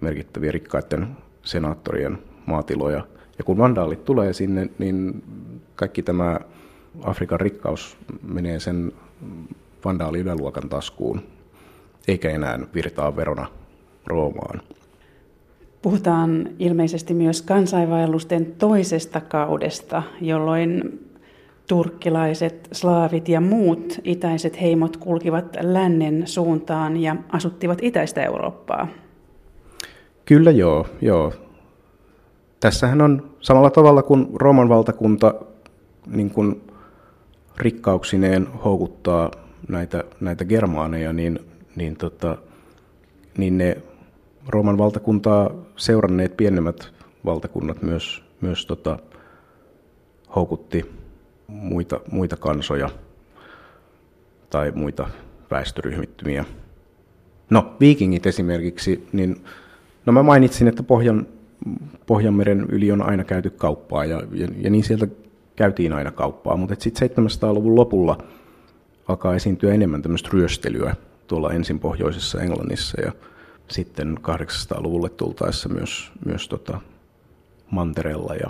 merkittäviä 0.01 0.51
rikkaiden 0.51 1.08
senaattorien 1.44 2.17
maatiloja. 2.46 3.08
Ja 3.38 3.44
kun 3.44 3.58
vandaalit 3.58 4.06
tulee 4.06 4.34
sinne, 4.34 4.70
niin 4.79 5.24
kaikki 5.75 6.03
tämä 6.03 6.39
Afrikan 7.03 7.39
rikkaus 7.39 7.98
menee 8.24 8.60
sen 8.60 8.91
vandaali 9.86 10.20
yläluokan 10.20 10.70
taskuun, 10.70 11.22
eikä 12.08 12.29
enää 12.29 12.60
virtaa 12.74 13.15
verona 13.15 13.48
Roomaan. 14.06 14.62
Puhutaan 15.82 16.50
ilmeisesti 16.60 17.13
myös 17.13 17.41
kansainvaellusten 17.41 18.46
toisesta 18.46 19.22
kaudesta, 19.22 20.03
jolloin 20.22 21.00
turkkilaiset, 21.67 22.67
slaavit 22.71 23.29
ja 23.29 23.41
muut 23.41 24.00
itäiset 24.03 24.62
heimot 24.62 24.97
kulkivat 24.97 25.45
lännen 25.62 26.27
suuntaan 26.27 26.97
ja 26.97 27.15
asuttivat 27.29 27.79
itäistä 27.81 28.24
Eurooppaa. 28.24 28.88
Kyllä 30.25 30.51
joo, 30.51 30.88
joo. 31.01 31.33
Tässähän 32.59 33.01
on 33.01 33.29
samalla 33.39 33.69
tavalla 33.69 34.03
kuin 34.03 34.27
Rooman 34.33 34.69
valtakunta 34.69 35.33
niin 36.07 36.29
kuin 36.29 36.62
rikkauksineen 37.57 38.47
houkuttaa 38.47 39.31
näitä, 39.67 40.03
näitä 40.19 40.45
germaaneja, 40.45 41.13
niin, 41.13 41.39
niin, 41.75 41.97
tota, 41.97 42.38
niin 43.38 43.57
ne 43.57 43.77
Rooman 44.47 44.77
valtakuntaa 44.77 45.50
seuranneet 45.75 46.38
pienemmät 46.38 46.91
valtakunnat 47.25 47.81
myös, 47.81 48.24
myös 48.41 48.65
tota, 48.65 49.00
houkutti 50.36 50.96
muita, 51.47 51.99
muita 52.11 52.37
kansoja 52.37 52.89
tai 54.49 54.71
muita 54.71 55.09
väestöryhmittymiä. 55.51 56.45
No, 57.49 57.75
viikingit 57.79 58.25
esimerkiksi, 58.25 59.07
niin 59.13 59.43
no 60.05 60.13
mä 60.13 60.23
mainitsin, 60.23 60.67
että 60.67 60.83
Pohjan, 60.83 61.27
Pohjanmeren 62.05 62.65
yli 62.69 62.91
on 62.91 63.01
aina 63.01 63.23
käyty 63.23 63.49
kauppaa 63.49 64.05
ja, 64.05 64.23
ja, 64.31 64.47
ja 64.57 64.69
niin 64.69 64.83
sieltä 64.83 65.07
käytiin 65.55 65.93
aina 65.93 66.11
kauppaa, 66.11 66.57
mutta 66.57 66.75
sitten 66.79 67.09
700-luvun 67.09 67.75
lopulla 67.75 68.17
alkaa 69.07 69.35
esiintyä 69.35 69.73
enemmän 69.73 70.01
tämmöistä 70.01 70.29
ryöstelyä 70.33 70.95
tuolla 71.27 71.53
ensin 71.53 71.79
pohjoisessa 71.79 72.41
Englannissa 72.41 73.01
ja 73.01 73.11
sitten 73.71 74.17
800-luvulle 74.17 75.09
tultaessa 75.09 75.69
myös, 75.69 76.11
myös 76.25 76.47
tota 76.47 76.81
mantereella. 77.71 78.35
Ja 78.35 78.49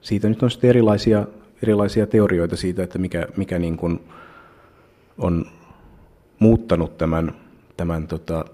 siitä 0.00 0.28
nyt 0.28 0.42
on 0.42 0.50
sitten 0.50 0.70
erilaisia, 0.70 1.26
erilaisia 1.62 2.06
teorioita 2.06 2.56
siitä, 2.56 2.82
että 2.82 2.98
mikä, 2.98 3.26
mikä 3.36 3.58
niin 3.58 3.76
kuin 3.76 4.00
on 5.18 5.44
muuttanut 6.38 6.98
tämän, 6.98 7.32
tämän 7.76 8.06
tota 8.06 8.44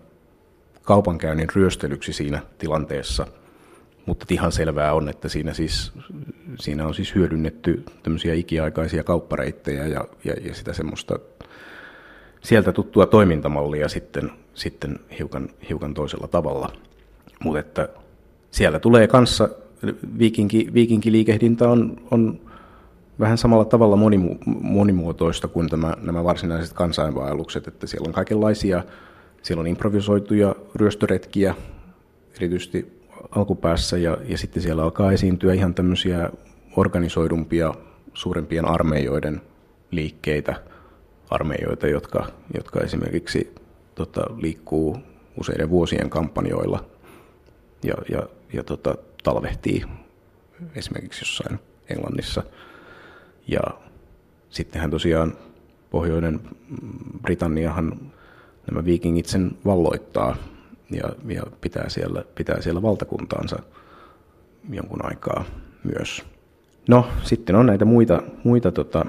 kaupankäynnin 0.82 1.48
ryöstelyksi 1.54 2.12
siinä 2.12 2.42
tilanteessa. 2.58 3.26
Mutta 4.06 4.26
ihan 4.30 4.52
selvää 4.52 4.92
on, 4.92 5.08
että 5.08 5.28
siinä, 5.28 5.54
siis, 5.54 5.92
siinä 6.60 6.86
on 6.86 6.94
siis 6.94 7.14
hyödynnetty 7.14 7.84
tämmöisiä 8.02 8.34
ikiaikaisia 8.34 9.04
kauppareittejä 9.04 9.86
ja, 9.86 10.04
ja, 10.24 10.34
ja 10.42 10.54
sitä 10.54 10.72
semmoista 10.72 11.18
sieltä 12.40 12.72
tuttua 12.72 13.06
toimintamallia 13.06 13.88
sitten, 13.88 14.30
sitten 14.54 14.98
hiukan, 15.18 15.48
hiukan 15.68 15.94
toisella 15.94 16.28
tavalla. 16.28 16.72
Mutta 17.44 17.60
että 17.60 17.88
siellä 18.50 18.78
tulee 18.80 19.06
kanssa, 19.06 19.48
viikinki, 20.18 20.70
viikinkiliikehdintä 20.74 21.68
on, 21.68 21.96
on 22.10 22.40
vähän 23.20 23.38
samalla 23.38 23.64
tavalla 23.64 23.96
monimu, 23.96 24.36
monimuotoista 24.46 25.48
kuin 25.48 25.68
tämä, 25.68 25.94
nämä 26.00 26.24
varsinaiset 26.24 26.72
kansainvaellukset, 26.72 27.68
että 27.68 27.86
siellä 27.86 28.06
on 28.06 28.12
kaikenlaisia, 28.12 28.84
siellä 29.42 29.60
on 29.60 29.66
improvisoituja 29.66 30.54
ryöstöretkiä, 30.74 31.54
erityisesti 32.36 33.02
alkupäässä, 33.30 33.98
ja, 33.98 34.18
ja 34.28 34.38
sitten 34.38 34.62
siellä 34.62 34.82
alkaa 34.82 35.12
esiintyä 35.12 35.54
ihan 35.54 35.74
tämmöisiä 35.74 36.30
organisoidumpia, 36.76 37.74
suurempien 38.14 38.64
armeijoiden 38.64 39.40
liikkeitä– 39.90 40.54
armeijoita, 41.30 41.86
jotka, 41.86 42.26
jotka 42.54 42.80
esimerkiksi 42.80 43.54
tota, 43.94 44.20
liikkuu 44.36 44.98
useiden 45.40 45.70
vuosien 45.70 46.10
kampanjoilla 46.10 46.84
ja, 47.82 47.94
ja, 48.08 48.22
ja 48.52 48.64
tota, 48.64 48.94
talvehtii 49.22 49.82
esimerkiksi 50.74 51.22
jossain 51.22 51.58
Englannissa. 51.88 52.42
Ja 53.48 53.60
sittenhän 54.50 54.90
tosiaan 54.90 55.32
pohjoinen 55.90 56.40
Britanniahan 57.22 58.00
nämä 58.70 58.84
viikingit 58.84 59.26
sen 59.26 59.50
valloittaa 59.64 60.36
ja, 60.90 61.34
ja 61.34 61.42
pitää, 61.60 61.88
siellä, 61.88 62.24
pitää 62.34 62.60
siellä 62.60 62.82
valtakuntaansa 62.82 63.56
jonkun 64.70 65.04
aikaa 65.04 65.44
myös. 65.84 66.24
No, 66.88 67.08
sitten 67.22 67.56
on 67.56 67.66
näitä 67.66 67.84
muita, 67.84 68.22
muita 68.44 68.72
tota, 68.72 69.06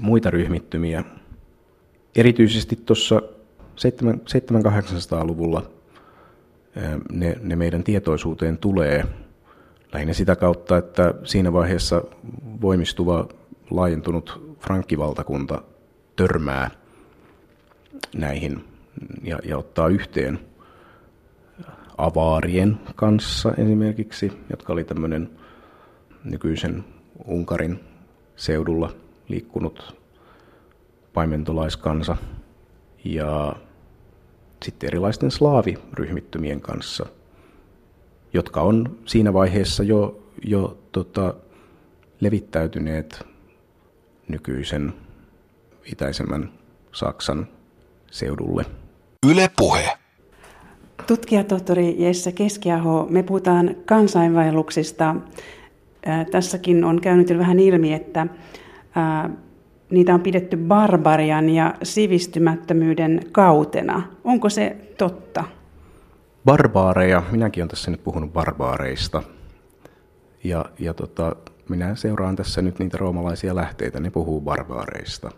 muita 0.00 0.30
ryhmittymiä. 0.30 1.04
Erityisesti 2.16 2.76
tuossa 2.76 3.22
700-800-luvulla 3.76 5.70
ne, 7.12 7.36
ne 7.42 7.56
meidän 7.56 7.84
tietoisuuteen 7.84 8.58
tulee 8.58 9.04
lähinnä 9.92 10.12
sitä 10.12 10.36
kautta, 10.36 10.76
että 10.76 11.14
siinä 11.24 11.52
vaiheessa 11.52 12.02
voimistuva 12.60 13.28
laajentunut 13.70 14.56
frankkivaltakunta 14.60 15.62
törmää 16.16 16.70
näihin 18.14 18.64
ja, 19.22 19.38
ja 19.44 19.58
ottaa 19.58 19.88
yhteen 19.88 20.38
avaarien 21.98 22.80
kanssa 22.96 23.52
esimerkiksi, 23.58 24.32
jotka 24.50 24.72
oli 24.72 24.84
tämmöinen 24.84 25.30
nykyisen 26.24 26.84
Unkarin 27.24 27.80
seudulla 28.36 28.90
liikkunut 29.28 30.02
paimentolaiskansa 31.12 32.16
ja 33.04 33.56
sitten 34.62 34.86
erilaisten 34.86 35.30
slaaviryhmittymien 35.30 36.60
kanssa, 36.60 37.06
jotka 38.34 38.60
on 38.60 38.98
siinä 39.06 39.32
vaiheessa 39.32 39.82
jo, 39.82 40.22
jo 40.44 40.78
tota, 40.92 41.34
levittäytyneet 42.20 43.26
nykyisen 44.28 44.92
itäisemmän 45.92 46.50
Saksan 46.92 47.48
seudulle. 48.10 48.64
Yle 49.30 49.50
Puhe. 49.56 49.88
Tutkijatohtori 51.06 51.94
Jesse 51.98 52.32
Keskiaho, 52.32 53.06
me 53.10 53.22
puhutaan 53.22 53.76
kansainvaelluksista. 53.86 55.16
Tässäkin 56.30 56.84
on 56.84 57.00
käynyt 57.00 57.30
jo 57.30 57.38
vähän 57.38 57.60
ilmi, 57.60 57.92
että 57.92 58.26
niitä 59.90 60.14
on 60.14 60.20
pidetty 60.20 60.56
barbarian 60.56 61.48
ja 61.48 61.74
sivistymättömyyden 61.82 63.20
kautena. 63.32 64.02
Onko 64.24 64.48
se 64.48 64.76
totta? 64.98 65.44
Barbaareja, 66.44 67.22
minäkin 67.30 67.62
olen 67.62 67.68
tässä 67.68 67.90
nyt 67.90 68.04
puhunut 68.04 68.32
barbaareista. 68.32 69.22
Ja, 70.44 70.64
ja 70.78 70.94
tota, 70.94 71.36
minä 71.68 71.94
seuraan 71.94 72.36
tässä 72.36 72.62
nyt 72.62 72.78
niitä 72.78 72.96
roomalaisia 72.96 73.56
lähteitä, 73.56 74.00
ne 74.00 74.10
puhuu 74.10 74.40
barbaareista. 74.40 75.30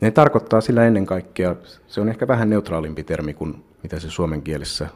Ne 0.00 0.10
tarkoittaa 0.10 0.60
sillä 0.60 0.86
ennen 0.86 1.06
kaikkea, 1.06 1.56
se 1.86 2.00
on 2.00 2.08
ehkä 2.08 2.28
vähän 2.28 2.50
neutraalimpi 2.50 3.04
termi 3.04 3.34
kuin 3.34 3.64
mitä 3.82 4.00
se 4.00 4.10
suomen 4.10 4.42
kielessä, 4.42 4.88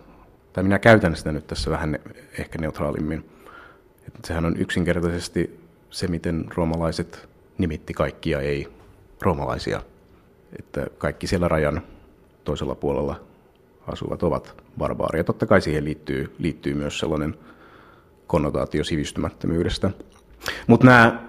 tai 0.53 0.64
minä 0.64 0.79
käytän 0.79 1.17
sitä 1.17 1.33
nyt 1.33 1.47
tässä 1.47 1.71
vähän 1.71 1.99
ehkä 2.38 2.59
neutraalimmin. 2.59 3.31
Että 4.07 4.27
sehän 4.27 4.45
on 4.45 4.57
yksinkertaisesti 4.57 5.61
se, 5.91 6.09
miten 6.09 6.45
roomalaiset 6.55 7.29
nimitti 7.59 7.95
kaikkia 7.95 8.41
ei-roomalaisia. 8.41 9.83
Että 10.59 10.87
kaikki 10.99 11.27
siellä 11.27 11.49
rajan 11.49 11.83
toisella 12.45 12.75
puolella 12.75 13.28
asuvat 13.92 14.22
ovat 14.22 14.62
barbaaria. 14.79 15.24
Totta 15.24 15.46
kai 15.46 15.61
siihen 15.61 15.85
liittyy, 15.85 16.35
liittyy 16.38 16.74
myös 16.74 16.98
sellainen 16.98 17.35
konnotaatio 18.27 18.85
sivistymättömyydestä. 18.85 19.90
Mutta 20.66 20.87
nämä 20.87 21.29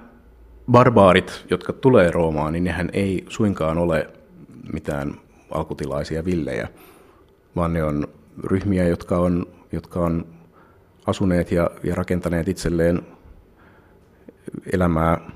barbaarit, 0.71 1.45
jotka 1.49 1.73
tulee 1.73 2.11
Roomaan, 2.11 2.53
niin 2.53 2.63
nehän 2.63 2.89
ei 2.93 3.25
suinkaan 3.29 3.77
ole 3.77 4.07
mitään 4.73 5.13
alkutilaisia 5.51 6.25
villejä, 6.25 6.67
vaan 7.55 7.73
ne 7.73 7.83
on 7.83 8.07
ryhmiä, 8.43 8.87
jotka 8.87 9.17
on, 9.17 9.45
jotka 9.71 9.99
on 9.99 10.25
asuneet 11.07 11.51
ja, 11.51 11.69
ja 11.83 11.95
rakentaneet 11.95 12.47
itselleen 12.47 13.01
elämää 14.73 15.31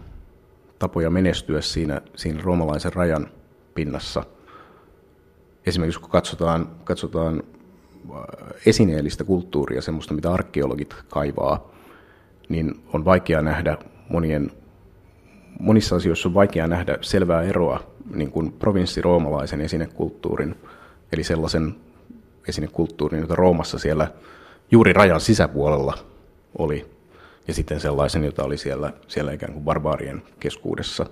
tapoja 0.80 1.10
menestyä 1.10 1.62
siinä, 1.62 2.02
siinä 2.16 2.42
roomalaisen 2.44 2.94
rajan 2.94 3.28
pinnassa. 3.76 4.24
Esimerkiksi 5.66 6.00
kun 6.00 6.10
katsotaan, 6.10 6.68
katsotaan 6.84 7.44
äh, 8.10 8.22
esineellistä 8.66 9.24
kulttuuria, 9.24 9.82
semmoista 9.82 10.14
mitä 10.14 10.34
arkeologit 10.34 10.96
kaivaa, 11.10 11.72
niin 12.50 12.84
on 12.94 13.06
vaikea 13.06 13.42
nähdä 13.42 13.78
monien, 14.10 14.52
monissa 15.60 15.96
asioissa 15.96 16.30
on 16.30 16.34
vaikea 16.34 16.68
nähdä 16.68 16.98
selvää 17.02 17.42
eroa 17.42 17.80
niin 18.16 18.32
kuin 18.32 18.52
provinssiroomalaisen 18.52 19.62
esinekulttuurin, 19.62 20.56
eli 21.12 21.24
sellaisen 21.24 21.76
esinekulttuurin, 22.48 23.22
jota 23.22 23.36
Roomassa 23.36 23.80
siellä 23.80 24.08
juuri 24.72 24.94
rajan 24.94 25.22
sisäpuolella 25.22 25.98
oli 26.58 26.86
ja 27.48 27.54
sitten 27.54 27.80
sellaisen, 27.80 28.24
jota 28.24 28.44
oli 28.44 28.58
siellä, 28.58 28.94
siellä 29.08 29.32
ikään 29.32 29.54
kuin 29.54 29.66
barbaarien 29.66 30.24
keskuudessa. 30.40 31.06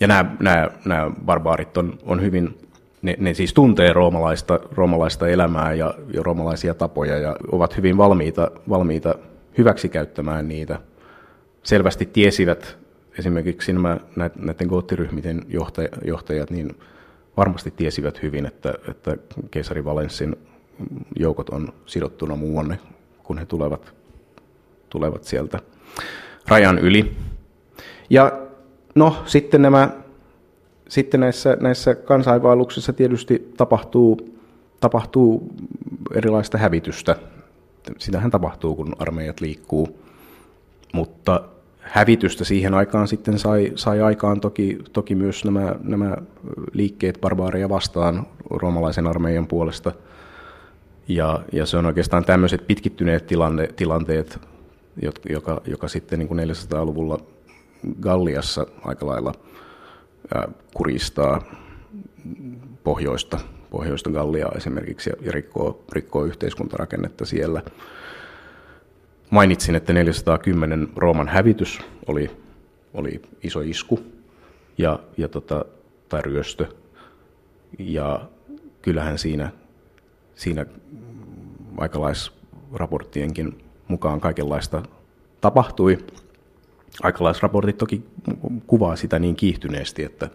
Ja 0.00 0.08
nämä, 0.08 0.36
nämä, 0.40 0.68
nämä 0.84 1.10
barbaarit 1.24 1.76
on, 1.76 1.98
on 2.02 2.22
hyvin 2.22 2.58
ne, 3.02 3.16
ne 3.18 3.34
siis 3.34 3.54
tuntee 3.54 3.92
roomalaista, 3.92 4.60
roomalaista 4.72 5.28
elämää 5.28 5.74
ja, 5.74 5.94
ja 6.14 6.22
roomalaisia 6.22 6.74
tapoja 6.74 7.18
ja 7.18 7.36
ovat 7.52 7.76
hyvin 7.76 7.96
valmiita, 7.96 8.50
valmiita 8.68 9.14
hyväksikäyttämään 9.58 10.48
niitä. 10.48 10.80
Selvästi 11.62 12.06
tiesivät 12.06 12.76
esimerkiksi 13.18 13.72
nämä 13.72 14.00
näiden 14.36 14.66
goottiryhmiten 14.66 15.42
johtajat, 16.04 16.50
niin 16.50 16.76
varmasti 17.36 17.70
tiesivät 17.70 18.22
hyvin, 18.22 18.46
että, 18.46 18.74
että 18.88 19.16
keisari 19.50 19.84
Valenssin 19.84 20.36
joukot 21.16 21.48
on 21.48 21.68
sidottuna 21.86 22.36
muuanne, 22.36 22.78
kun 23.22 23.38
he 23.38 23.46
tulevat, 23.46 23.94
tulevat 24.88 25.24
sieltä 25.24 25.58
rajan 26.48 26.78
yli. 26.78 27.12
Ja 28.10 28.32
no 28.94 29.16
sitten 29.26 29.62
nämä 29.62 29.90
sitten 30.90 31.20
näissä, 31.20 31.56
näissä 31.60 31.94
kansainvaelluksissa 31.94 32.92
tietysti 32.92 33.52
tapahtuu, 33.56 34.38
tapahtuu 34.80 35.52
erilaista 36.14 36.58
hävitystä. 36.58 37.16
Sitähän 37.98 38.30
tapahtuu, 38.30 38.74
kun 38.74 38.96
armeijat 38.98 39.40
liikkuu. 39.40 39.98
Mutta 40.94 41.42
hävitystä 41.80 42.44
siihen 42.44 42.74
aikaan 42.74 43.08
sitten 43.08 43.38
sai, 43.38 43.72
sai 43.74 44.00
aikaan 44.00 44.40
toki, 44.40 44.78
toki 44.92 45.14
myös 45.14 45.44
nämä, 45.44 45.74
nämä 45.82 46.16
liikkeet 46.72 47.18
barbaareja 47.20 47.68
vastaan 47.68 48.26
roomalaisen 48.50 49.06
armeijan 49.06 49.46
puolesta. 49.46 49.92
Ja, 51.08 51.40
ja 51.52 51.66
se 51.66 51.76
on 51.76 51.86
oikeastaan 51.86 52.24
tämmöiset 52.24 52.66
pitkittyneet 52.66 53.26
tilanne, 53.26 53.68
tilanteet, 53.76 54.38
joka, 55.28 55.60
joka 55.66 55.88
sitten 55.88 56.18
niin 56.18 56.28
kuin 56.28 56.40
400-luvulla 56.40 57.18
Galliassa 58.00 58.66
aika 58.84 59.06
lailla– 59.06 59.32
kuristaa 60.74 61.42
pohjoista, 62.84 63.38
pohjoista 63.70 64.10
Galliaa 64.10 64.52
esimerkiksi 64.56 65.10
ja 65.20 65.32
rikkoo, 65.32 65.84
rikkoo 65.92 66.24
yhteiskuntarakennetta 66.24 67.24
siellä. 67.24 67.62
Mainitsin, 69.30 69.74
että 69.74 69.92
410 69.92 70.88
Rooman 70.96 71.28
hävitys 71.28 71.80
oli, 72.06 72.30
oli 72.94 73.22
iso 73.42 73.60
isku 73.60 74.00
ja, 74.78 74.98
ja 75.16 75.28
tota, 75.28 75.64
tai 76.08 76.22
ryöstö. 76.22 76.66
Ja 77.78 78.28
kyllähän 78.82 79.18
siinä, 79.18 79.52
siinä 80.34 80.66
aikalaisraporttienkin 81.76 83.64
mukaan 83.88 84.20
kaikenlaista 84.20 84.82
tapahtui 85.40 85.98
aikalaisraportit 87.02 87.78
toki 87.78 88.04
kuvaa 88.66 88.96
sitä 88.96 89.18
niin 89.18 89.36
kiihtyneesti, 89.36 90.04
että, 90.04 90.30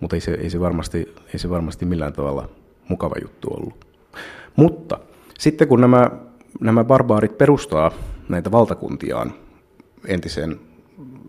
mutta 0.00 0.16
ei 0.16 0.20
se, 0.20 0.30
ei, 0.30 0.50
se 0.50 0.60
varmasti, 0.60 1.14
ei 1.32 1.38
se 1.38 1.50
varmasti 1.50 1.86
millään 1.86 2.12
tavalla 2.12 2.48
mukava 2.88 3.14
juttu 3.22 3.48
ollut. 3.54 3.84
Mutta 4.56 4.98
sitten 5.38 5.68
kun 5.68 5.80
nämä, 5.80 6.10
nämä 6.60 6.84
barbaarit 6.84 7.38
perustaa 7.38 7.90
näitä 8.28 8.50
valtakuntiaan 8.50 9.32
entisen 10.06 10.60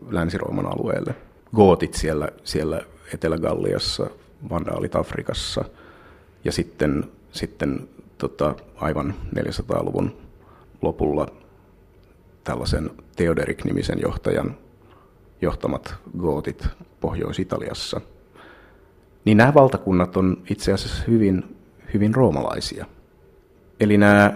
Länsi-Rooman 0.10 0.66
alueelle, 0.66 1.16
gootit 1.56 1.94
siellä, 1.94 2.30
siellä 2.44 2.82
Etelä-Galliassa, 3.14 4.10
vandaalit 4.50 4.96
Afrikassa 4.96 5.66
ja 6.44 6.52
sitten, 6.52 7.04
sitten 7.32 7.90
tota, 8.18 8.56
aivan 8.76 9.16
400-luvun 9.36 10.18
lopulla 10.82 11.28
tällaisen 12.50 12.90
Theoderik-nimisen 13.16 14.00
johtajan 14.02 14.58
johtamat 15.42 15.96
gootit 16.20 16.68
Pohjois-Italiassa, 17.00 18.02
niin 19.26 19.38
nämä 19.38 19.54
valtakunnat 19.54 20.18
on 20.18 20.38
itse 20.50 20.74
asiassa 20.74 21.04
hyvin, 21.08 21.56
hyvin 21.94 22.16
roomalaisia. 22.16 22.86
Eli 23.80 23.98
nämä, 23.98 24.34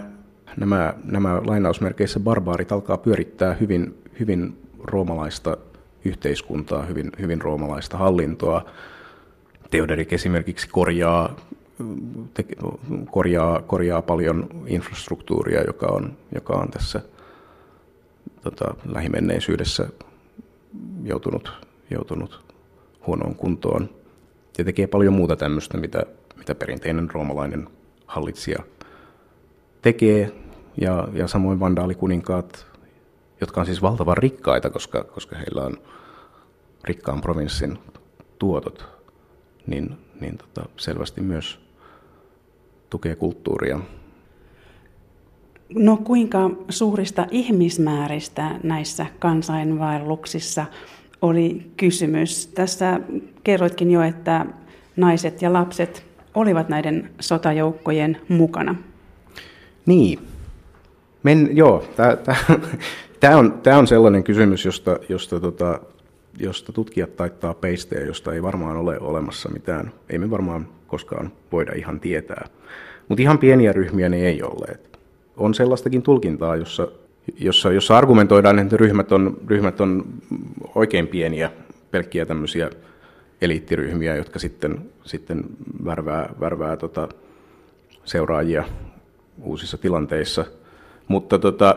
nämä, 0.56 0.94
nämä 1.04 1.40
lainausmerkeissä 1.44 2.20
barbaarit 2.20 2.72
alkaa 2.72 2.96
pyörittää 2.96 3.54
hyvin, 3.54 3.98
hyvin 4.20 4.58
roomalaista 4.84 5.56
yhteiskuntaa, 6.04 6.82
hyvin, 6.82 7.12
hyvin 7.20 7.42
roomalaista 7.42 7.98
hallintoa. 7.98 8.64
Theoderik 9.70 10.12
esimerkiksi 10.12 10.68
korjaa, 10.68 11.36
te, 12.34 12.44
korjaa, 13.10 13.62
korjaa 13.62 14.02
paljon 14.02 14.48
infrastruktuuria, 14.66 15.62
joka 15.62 15.86
on, 15.86 16.16
joka 16.34 16.52
on 16.52 16.70
tässä– 16.70 17.00
tota, 18.44 18.74
lähimenneisyydessä 18.84 19.88
joutunut, 21.04 21.52
joutunut 21.90 22.54
huonoon 23.06 23.34
kuntoon. 23.34 23.90
Ja 24.58 24.64
tekee 24.64 24.86
paljon 24.86 25.12
muuta 25.12 25.36
tämmöistä, 25.36 25.78
mitä, 25.78 26.02
mitä 26.36 26.54
perinteinen 26.54 27.10
roomalainen 27.10 27.68
hallitsija 28.06 28.62
tekee. 29.82 30.32
Ja, 30.80 31.08
ja 31.12 31.28
samoin 31.28 31.60
vandaalikuninkaat, 31.60 32.66
jotka 33.40 33.60
on 33.60 33.66
siis 33.66 33.82
valtavan 33.82 34.16
rikkaita, 34.16 34.70
koska, 34.70 35.04
koska 35.04 35.36
heillä 35.36 35.62
on 35.62 35.76
rikkaan 36.84 37.20
provinssin 37.20 37.78
tuotot, 38.38 38.88
niin, 39.66 39.96
niin 40.20 40.38
tota, 40.38 40.68
selvästi 40.76 41.20
myös 41.20 41.60
tukee 42.90 43.14
kulttuuria 43.14 43.80
No 45.74 45.96
kuinka 45.96 46.50
suurista 46.68 47.26
ihmismääristä 47.30 48.50
näissä 48.62 49.06
kansainvaelluksissa 49.18 50.66
oli 51.22 51.70
kysymys? 51.76 52.46
Tässä 52.46 53.00
kerroitkin 53.44 53.90
jo, 53.90 54.02
että 54.02 54.46
naiset 54.96 55.42
ja 55.42 55.52
lapset 55.52 56.06
olivat 56.34 56.68
näiden 56.68 57.10
sotajoukkojen 57.20 58.20
mukana. 58.28 58.74
Niin. 59.86 60.18
Men, 61.22 61.48
joo, 61.52 61.84
tämä 63.20 63.36
on, 63.36 63.60
on 63.78 63.86
sellainen 63.86 64.24
kysymys, 64.24 64.64
josta, 64.64 64.98
josta, 65.08 65.40
tota, 65.40 65.80
josta 66.38 66.72
tutkijat 66.72 67.16
taittaa 67.16 67.54
peistä 67.54 67.94
ja 67.94 68.06
josta 68.06 68.32
ei 68.32 68.42
varmaan 68.42 68.76
ole 68.76 69.00
olemassa 69.00 69.48
mitään. 69.48 69.92
Ei 70.10 70.18
me 70.18 70.30
varmaan 70.30 70.68
koskaan 70.86 71.32
voida 71.52 71.72
ihan 71.76 72.00
tietää. 72.00 72.48
Mutta 73.08 73.22
ihan 73.22 73.38
pieniä 73.38 73.72
ryhmiä 73.72 74.08
ne 74.08 74.16
ei 74.16 74.42
olleet 74.42 74.93
on 75.36 75.54
sellaistakin 75.54 76.02
tulkintaa, 76.02 76.56
jossa, 76.56 76.88
jossa, 77.38 77.72
jossa 77.72 77.98
argumentoidaan, 77.98 78.58
että 78.58 78.76
ryhmät 78.76 79.12
on, 79.12 79.36
ryhmät 79.46 79.80
on 79.80 80.04
oikein 80.74 81.08
pieniä, 81.08 81.50
pelkkiä 81.90 82.26
tämmöisiä 82.26 82.70
eliittiryhmiä, 83.42 84.16
jotka 84.16 84.38
sitten, 84.38 84.90
sitten 85.04 85.44
värvää, 85.84 86.34
värvää 86.40 86.76
tota, 86.76 87.08
seuraajia 88.04 88.64
uusissa 89.42 89.78
tilanteissa. 89.78 90.44
Mutta 91.08 91.38
tota, 91.38 91.76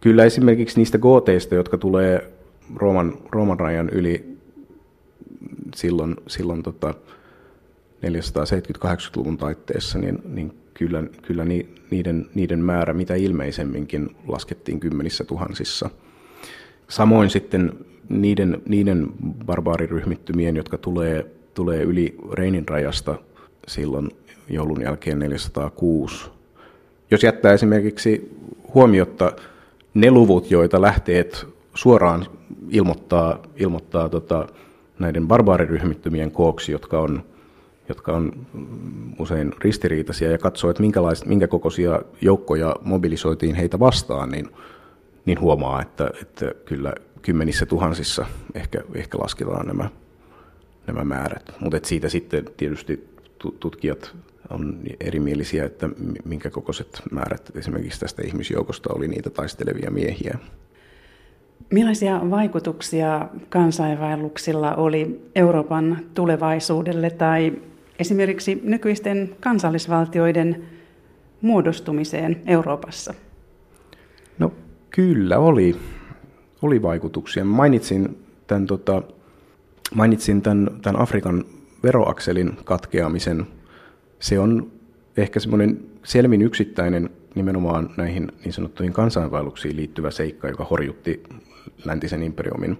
kyllä 0.00 0.24
esimerkiksi 0.24 0.80
niistä 0.80 0.98
gooteista, 0.98 1.54
jotka 1.54 1.78
tulee 1.78 2.30
Rooman, 2.76 3.18
Rooman 3.32 3.60
rajan 3.60 3.88
yli 3.88 4.38
silloin, 5.74 6.16
silloin 6.26 6.62
tota 6.62 6.94
470-80-luvun 8.02 9.38
taitteessa, 9.38 9.98
niin, 9.98 10.18
niin 10.24 10.52
kyllä, 10.74 11.02
kyllä 11.22 11.44
niiden, 11.90 12.26
niiden 12.34 12.58
määrä 12.58 12.94
mitä 12.94 13.14
ilmeisemminkin 13.14 14.16
laskettiin 14.28 14.80
kymmenissä 14.80 15.24
tuhansissa. 15.24 15.90
Samoin 16.88 17.30
sitten 17.30 17.72
niiden, 18.08 18.62
niiden 18.68 19.08
barbaariryhmittymien, 19.46 20.56
jotka 20.56 20.78
tulee, 20.78 21.26
tulee 21.54 21.82
yli 21.82 22.16
Reinin 22.32 22.68
rajasta 22.68 23.18
silloin 23.68 24.10
joulun 24.48 24.82
jälkeen 24.82 25.18
406. 25.18 26.30
Jos 27.10 27.22
jättää 27.22 27.52
esimerkiksi 27.52 28.38
huomiotta 28.74 29.32
ne 29.94 30.10
luvut, 30.10 30.50
joita 30.50 30.82
lähteet 30.82 31.46
suoraan 31.74 32.26
ilmoittaa, 32.70 33.38
ilmoittaa 33.56 34.08
tota, 34.08 34.46
näiden 34.98 35.28
barbaariryhmittymien 35.28 36.30
kooksi, 36.30 36.72
jotka 36.72 37.00
on 37.00 37.22
jotka 37.88 38.12
on 38.12 38.32
usein 39.18 39.52
ristiriitaisia, 39.58 40.30
ja 40.30 40.38
katsoo, 40.38 40.70
että 40.70 40.82
minkä 41.26 41.46
kokoisia 41.48 42.02
joukkoja 42.20 42.76
mobilisoitiin 42.82 43.54
heitä 43.54 43.78
vastaan, 43.78 44.30
niin, 44.30 44.48
niin 45.24 45.40
huomaa, 45.40 45.82
että, 45.82 46.10
että 46.22 46.52
kyllä 46.64 46.92
kymmenissä 47.22 47.66
tuhansissa 47.66 48.26
ehkä, 48.54 48.82
ehkä 48.94 49.18
lasketaan 49.18 49.66
nämä, 49.66 49.90
nämä 50.86 51.04
määrät. 51.04 51.52
Mutta 51.60 51.78
siitä 51.82 52.08
sitten 52.08 52.44
tietysti 52.56 53.08
tutkijat 53.60 54.16
on 54.50 54.80
erimielisiä, 55.00 55.64
että 55.64 55.88
minkä 56.24 56.50
kokoiset 56.50 57.02
määrät 57.10 57.50
esimerkiksi 57.56 58.00
tästä 58.00 58.22
ihmisjoukosta 58.22 58.94
oli 58.94 59.08
niitä 59.08 59.30
taistelevia 59.30 59.90
miehiä. 59.90 60.38
Millaisia 61.70 62.20
vaikutuksia 62.30 63.28
kansainvaelluksilla 63.48 64.74
oli 64.74 65.30
Euroopan 65.34 65.98
tulevaisuudelle 66.14 67.10
tai 67.10 67.52
esimerkiksi 67.98 68.60
nykyisten 68.64 69.36
kansallisvaltioiden 69.40 70.64
muodostumiseen 71.40 72.42
Euroopassa? 72.46 73.14
No 74.38 74.52
kyllä 74.90 75.38
oli, 75.38 75.76
oli 76.62 76.82
vaikutuksia. 76.82 77.44
Mainitsin 77.44 78.18
tämän, 78.46 78.66
tota, 78.66 79.02
mainitsin 79.94 80.42
tämän, 80.42 80.70
tämän 80.82 81.00
Afrikan 81.00 81.44
veroakselin 81.82 82.56
katkeamisen. 82.64 83.46
Se 84.20 84.38
on 84.38 84.72
ehkä 85.16 85.40
semmoinen 85.40 85.80
selvin 86.04 86.42
yksittäinen 86.42 87.10
nimenomaan 87.34 87.90
näihin 87.96 88.32
niin 88.44 88.52
sanottuihin 88.52 88.92
kansainvaelluksiin 88.92 89.76
liittyvä 89.76 90.10
seikka, 90.10 90.48
joka 90.48 90.64
horjutti 90.64 91.22
läntisen 91.84 92.22
imperiumin 92.22 92.78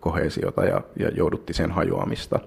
kohesiota 0.00 0.64
ja, 0.64 0.82
ja 0.98 1.08
joudutti 1.08 1.52
sen 1.52 1.70
hajoamista. 1.70 2.40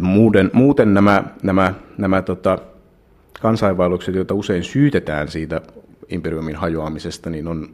Muuten, 0.00 0.50
muuten 0.52 0.94
nämä, 0.94 1.24
nämä, 1.42 1.74
nämä 1.98 2.22
tota, 2.22 2.58
kansainvaellukset, 3.40 4.14
joita 4.14 4.34
usein 4.34 4.64
syytetään 4.64 5.28
siitä 5.28 5.60
imperiumin 6.08 6.56
hajoamisesta, 6.56 7.30
niin 7.30 7.48
on 7.48 7.68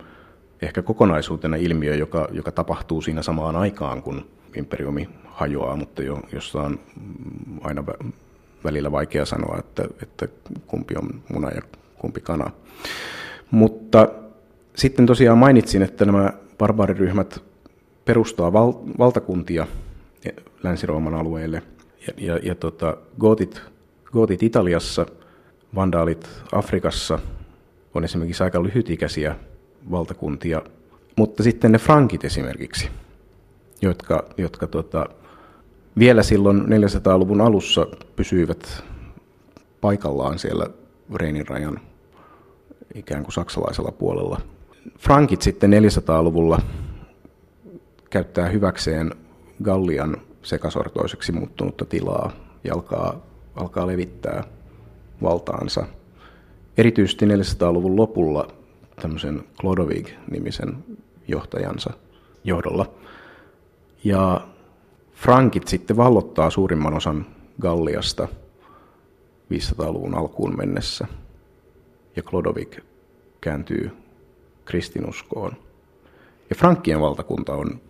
ehkä 0.62 0.82
kokonaisuutena 0.82 1.56
ilmiö, 1.56 1.94
joka, 1.94 2.28
joka 2.32 2.52
tapahtuu 2.52 3.00
siinä 3.02 3.22
samaan 3.22 3.56
aikaan, 3.56 4.02
kun 4.02 4.26
imperiumi 4.56 5.08
hajoaa, 5.24 5.76
mutta 5.76 6.02
jo, 6.02 6.20
jossa 6.32 6.62
on 6.62 6.78
aina 7.60 7.84
välillä 8.64 8.92
vaikea 8.92 9.24
sanoa, 9.24 9.58
että, 9.58 9.84
että 10.02 10.28
kumpi 10.66 10.94
on 10.96 11.22
muna 11.32 11.50
ja 11.50 11.62
kumpi 11.98 12.20
kana. 12.20 12.50
Mutta 13.50 14.08
sitten 14.76 15.06
tosiaan 15.06 15.38
mainitsin, 15.38 15.82
että 15.82 16.04
nämä 16.04 16.32
barbaariryhmät 16.58 17.42
perustaa 18.04 18.52
val, 18.52 18.72
valtakuntia 18.98 19.66
Länsi-Rooman 20.62 21.14
alueelle. 21.14 21.62
Ja, 22.06 22.12
ja, 22.16 22.38
ja 22.42 22.54
tota, 22.54 22.96
gootit, 23.20 23.62
gootit 24.12 24.42
Italiassa, 24.42 25.06
vandaalit 25.74 26.28
Afrikassa 26.52 27.18
on 27.94 28.04
esimerkiksi 28.04 28.42
aika 28.42 28.62
lyhytikäisiä 28.62 29.36
valtakuntia, 29.90 30.62
mutta 31.16 31.42
sitten 31.42 31.72
ne 31.72 31.78
frankit 31.78 32.24
esimerkiksi, 32.24 32.88
jotka, 33.82 34.24
jotka 34.36 34.66
tota, 34.66 35.06
vielä 35.98 36.22
silloin 36.22 36.62
400-luvun 36.62 37.40
alussa 37.40 37.86
pysyivät 38.16 38.84
paikallaan 39.80 40.38
siellä 40.38 40.66
Reinin 41.14 41.48
rajan 41.48 41.80
ikään 42.94 43.22
kuin 43.22 43.32
saksalaisella 43.32 43.92
puolella. 43.92 44.40
Frankit 44.98 45.42
sitten 45.42 45.70
400-luvulla 45.70 46.62
käyttää 48.10 48.48
hyväkseen 48.48 49.14
Gallian 49.62 50.16
sekasortoiseksi 50.42 51.32
muuttunutta 51.32 51.84
tilaa 51.84 52.32
ja 52.64 52.74
alkaa, 52.74 53.26
alkaa 53.54 53.86
levittää 53.86 54.44
valtaansa. 55.22 55.86
Erityisesti 56.76 57.26
400-luvun 57.26 57.96
lopulla 57.96 58.48
tämmöisen 59.02 59.44
Clodovig-nimisen 59.60 60.76
johtajansa 61.28 61.90
johdolla. 62.44 62.90
Ja 64.04 64.46
Frankit 65.14 65.68
sitten 65.68 65.96
vallottaa 65.96 66.50
suurimman 66.50 66.94
osan 66.94 67.26
Galliasta 67.60 68.28
500-luvun 69.54 70.14
alkuun 70.14 70.56
mennessä. 70.56 71.06
Ja 72.16 72.22
Clodovig 72.22 72.76
kääntyy 73.40 73.90
kristinuskoon. 74.64 75.52
Ja 76.50 76.56
Frankkien 76.56 77.00
valtakunta 77.00 77.54
on 77.54 77.80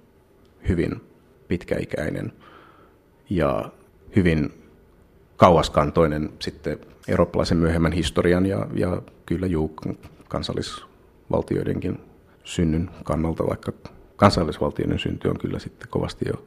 hyvin 0.68 1.11
pitkäikäinen 1.52 2.32
ja 3.30 3.70
hyvin 4.16 4.52
kauaskantoinen 5.36 6.30
sitten 6.38 6.78
eurooppalaisen 7.08 7.58
myöhemmän 7.58 7.92
historian 7.92 8.46
ja, 8.46 8.66
ja 8.74 9.02
kyllä 9.26 9.46
juu 9.46 9.76
kansallisvaltioidenkin 10.28 12.00
synnyn 12.44 12.90
kannalta, 13.04 13.46
vaikka 13.46 13.72
kansallisvaltioiden 14.16 14.98
synty 14.98 15.28
on 15.28 15.38
kyllä 15.38 15.58
sitten 15.58 15.88
kovasti 15.88 16.24
jo, 16.28 16.44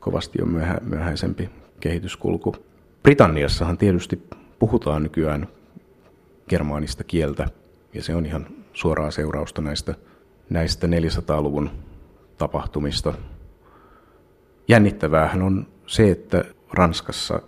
kovasti 0.00 0.38
jo 0.38 0.46
myöhä, 0.46 0.78
myöhäisempi 0.82 1.50
kehityskulku. 1.80 2.56
Britanniassahan 3.02 3.78
tietysti 3.78 4.22
puhutaan 4.58 5.02
nykyään 5.02 5.48
germaanista 6.48 7.04
kieltä, 7.04 7.48
ja 7.94 8.02
se 8.02 8.14
on 8.14 8.26
ihan 8.26 8.46
suoraa 8.72 9.10
seurausta 9.10 9.62
näistä, 9.62 9.94
näistä 10.50 10.86
400-luvun 10.86 11.70
tapahtumista. 12.38 13.14
Jännittäväähän 14.68 15.42
on 15.42 15.66
se, 15.86 16.10
että 16.10 16.44
Ranskassa 16.72 17.40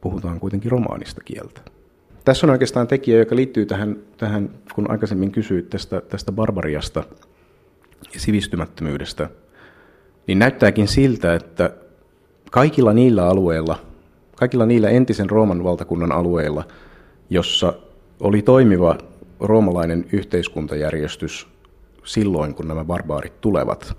puhutaan 0.00 0.40
kuitenkin 0.40 0.70
romaanista 0.70 1.20
kieltä. 1.24 1.60
Tässä 2.24 2.46
on 2.46 2.50
oikeastaan 2.50 2.86
tekijä, 2.86 3.18
joka 3.18 3.36
liittyy 3.36 3.66
tähän, 3.66 3.96
tähän 4.16 4.50
kun 4.74 4.90
aikaisemmin 4.90 5.32
kysyit 5.32 5.70
tästä, 5.70 6.00
tästä 6.00 6.32
barbariasta 6.32 7.04
ja 8.14 8.20
sivistymättömyydestä, 8.20 9.30
niin 10.26 10.38
näyttääkin 10.38 10.88
siltä, 10.88 11.34
että 11.34 11.70
kaikilla 12.50 12.92
niillä 12.92 13.26
alueilla, 13.26 13.78
kaikilla 14.36 14.66
niillä 14.66 14.88
entisen 14.88 15.30
Rooman 15.30 15.64
valtakunnan 15.64 16.12
alueilla, 16.12 16.64
jossa 17.30 17.74
oli 18.20 18.42
toimiva 18.42 18.98
roomalainen 19.40 20.06
yhteiskuntajärjestys 20.12 21.48
silloin, 22.04 22.54
kun 22.54 22.68
nämä 22.68 22.84
barbaarit 22.84 23.40
tulevat, 23.40 23.96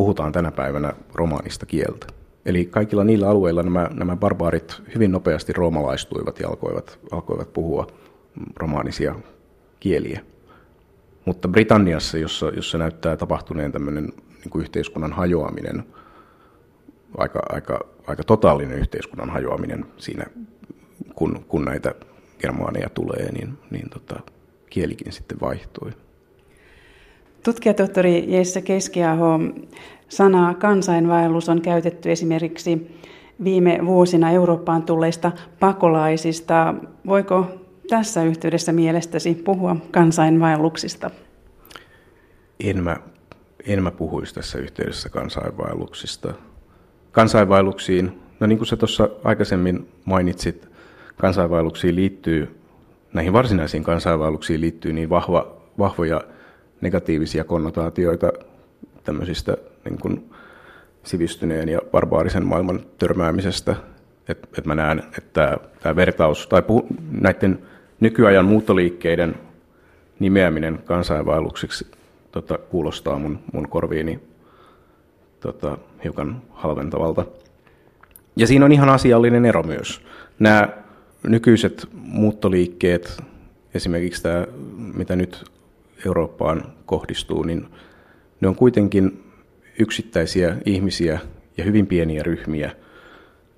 puhutaan 0.00 0.32
tänä 0.32 0.50
päivänä 0.50 0.92
romaanista 1.14 1.66
kieltä. 1.66 2.06
Eli 2.46 2.64
kaikilla 2.64 3.04
niillä 3.04 3.28
alueilla 3.28 3.62
nämä, 3.62 3.90
nämä 3.94 4.16
barbaarit 4.16 4.82
hyvin 4.94 5.12
nopeasti 5.12 5.52
roomalaistuivat 5.52 6.40
ja 6.40 6.48
alkoivat, 6.48 6.98
alkoivat 7.10 7.52
puhua 7.52 7.86
romaanisia 8.56 9.14
kieliä. 9.80 10.20
Mutta 11.24 11.48
Britanniassa, 11.48 12.18
jossa, 12.18 12.46
jossa 12.46 12.78
näyttää 12.78 13.16
tapahtuneen 13.16 13.72
tämmöinen 13.72 14.04
niin 14.04 14.50
kuin 14.50 14.62
yhteiskunnan 14.62 15.12
hajoaminen, 15.12 15.84
aika, 17.18 17.40
aika, 17.48 17.80
aika 18.06 18.24
totaalinen 18.24 18.78
yhteiskunnan 18.78 19.30
hajoaminen 19.30 19.86
siinä, 19.96 20.26
kun, 21.14 21.44
kun 21.48 21.64
näitä 21.64 21.94
germaaneja 22.38 22.88
tulee, 22.88 23.32
niin, 23.32 23.58
niin 23.70 23.90
tota, 23.90 24.20
kielikin 24.70 25.12
sitten 25.12 25.40
vaihtui. 25.40 25.92
Tutkijatohtori 27.44 28.24
Jesse 28.28 28.62
Keskiaho, 28.62 29.40
sanaa 30.08 30.54
kansainvaellus 30.54 31.48
on 31.48 31.62
käytetty 31.62 32.12
esimerkiksi 32.12 33.00
viime 33.44 33.78
vuosina 33.86 34.30
Eurooppaan 34.30 34.82
tulleista 34.82 35.32
pakolaisista. 35.60 36.74
Voiko 37.06 37.46
tässä 37.88 38.22
yhteydessä 38.22 38.72
mielestäsi 38.72 39.34
puhua 39.34 39.76
kansainvaelluksista? 39.90 41.10
En 42.60 42.84
mä, 42.84 42.96
en 43.66 43.82
mä 43.82 43.90
puhuisi 43.90 44.34
tässä 44.34 44.58
yhteydessä 44.58 45.08
kansainvaelluksista. 45.08 46.34
Kansainvaelluksiin, 47.12 48.20
no 48.40 48.46
niin 48.46 48.58
kuin 48.58 48.68
sä 48.68 48.76
tuossa 48.76 49.08
aikaisemmin 49.24 49.88
mainitsit, 50.04 50.68
kansainvaelluksiin 51.16 51.96
liittyy, 51.96 52.60
näihin 53.12 53.32
varsinaisiin 53.32 53.84
kansainvaelluksiin 53.84 54.60
liittyy 54.60 54.92
niin 54.92 55.10
vahva, 55.10 55.56
vahvoja 55.78 56.20
negatiivisia 56.80 57.44
konnotaatioita 57.44 58.32
tämmöisistä 59.04 59.56
niin 59.84 59.98
kuin 59.98 60.30
sivistyneen 61.02 61.68
ja 61.68 61.80
barbaarisen 61.90 62.46
maailman 62.46 62.80
törmäämisestä. 62.98 63.76
Että 64.28 64.48
et 64.58 64.66
mä 64.66 64.74
näen, 64.74 65.02
että 65.18 65.58
tämä 65.82 65.96
vertaus, 65.96 66.46
tai 66.46 66.62
puhu, 66.62 66.86
näiden 67.10 67.58
nykyajan 68.00 68.44
muuttoliikkeiden 68.44 69.34
nimeäminen 70.18 70.78
kansainvaelluksiksi 70.84 71.86
tota, 72.32 72.58
kuulostaa 72.58 73.18
mun, 73.18 73.38
mun 73.52 73.68
korviini 73.68 74.20
tota, 75.40 75.78
hiukan 76.04 76.42
halventavalta. 76.50 77.24
Ja 78.36 78.46
siinä 78.46 78.64
on 78.64 78.72
ihan 78.72 78.88
asiallinen 78.88 79.44
ero 79.44 79.62
myös. 79.62 80.00
Nämä 80.38 80.68
nykyiset 81.22 81.88
muuttoliikkeet, 81.92 83.22
esimerkiksi 83.74 84.22
tämä, 84.22 84.46
mitä 84.94 85.16
nyt 85.16 85.44
Eurooppaan 86.06 86.72
kohdistuu, 86.86 87.42
niin 87.42 87.66
ne 88.40 88.48
on 88.48 88.56
kuitenkin 88.56 89.24
yksittäisiä 89.78 90.56
ihmisiä 90.64 91.20
ja 91.56 91.64
hyvin 91.64 91.86
pieniä 91.86 92.22
ryhmiä 92.22 92.70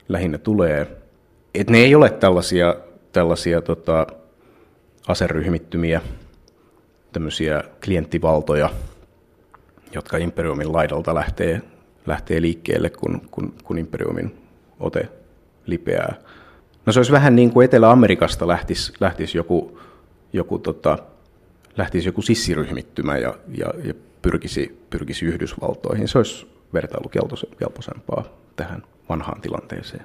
lähinnä 0.09 0.39
tulee. 0.39 0.87
Et 1.55 1.71
ne 1.71 1.79
ei 1.79 1.95
ole 1.95 2.11
tällaisia, 2.11 2.75
tällaisia 3.13 3.61
tota, 3.63 4.07
aseryhmittymiä, 5.09 6.01
tämmöisiä 7.13 7.65
klienttivaltoja, 7.85 8.71
jotka 9.95 10.17
imperiumin 10.17 10.73
laidalta 10.73 11.15
lähtee, 11.15 11.63
lähtee 12.07 12.43
liikkeelle, 12.43 12.91
kun, 12.91 13.21
kun, 13.31 13.55
kun 13.65 13.79
imperiumin 13.79 14.35
ote 14.81 15.09
lipeää. 15.67 16.15
No 16.87 16.93
se 16.93 16.99
olisi 16.99 17.13
vähän 17.13 17.37
niin 17.37 17.51
kuin 17.51 17.65
Etelä-Amerikasta 17.65 18.49
lähtisi, 18.49 18.93
lähtisi 19.01 19.39
joku, 19.39 19.79
joku, 20.33 20.59
tota, 20.59 20.99
lähtisi 21.77 22.09
joku 22.09 22.23
sissiryhmittymä 22.23 23.19
ja, 23.19 23.35
ja, 23.49 23.67
ja 23.85 23.95
pyrkisi, 24.23 24.87
pyrkisi 24.91 25.25
Yhdysvaltoihin. 25.25 26.09
Se 26.09 26.19
olisi 26.19 26.47
vertailukelpoisempaa 26.75 28.25
tähän 28.57 28.83
vanhaan 29.09 29.41
tilanteeseen. 29.41 30.05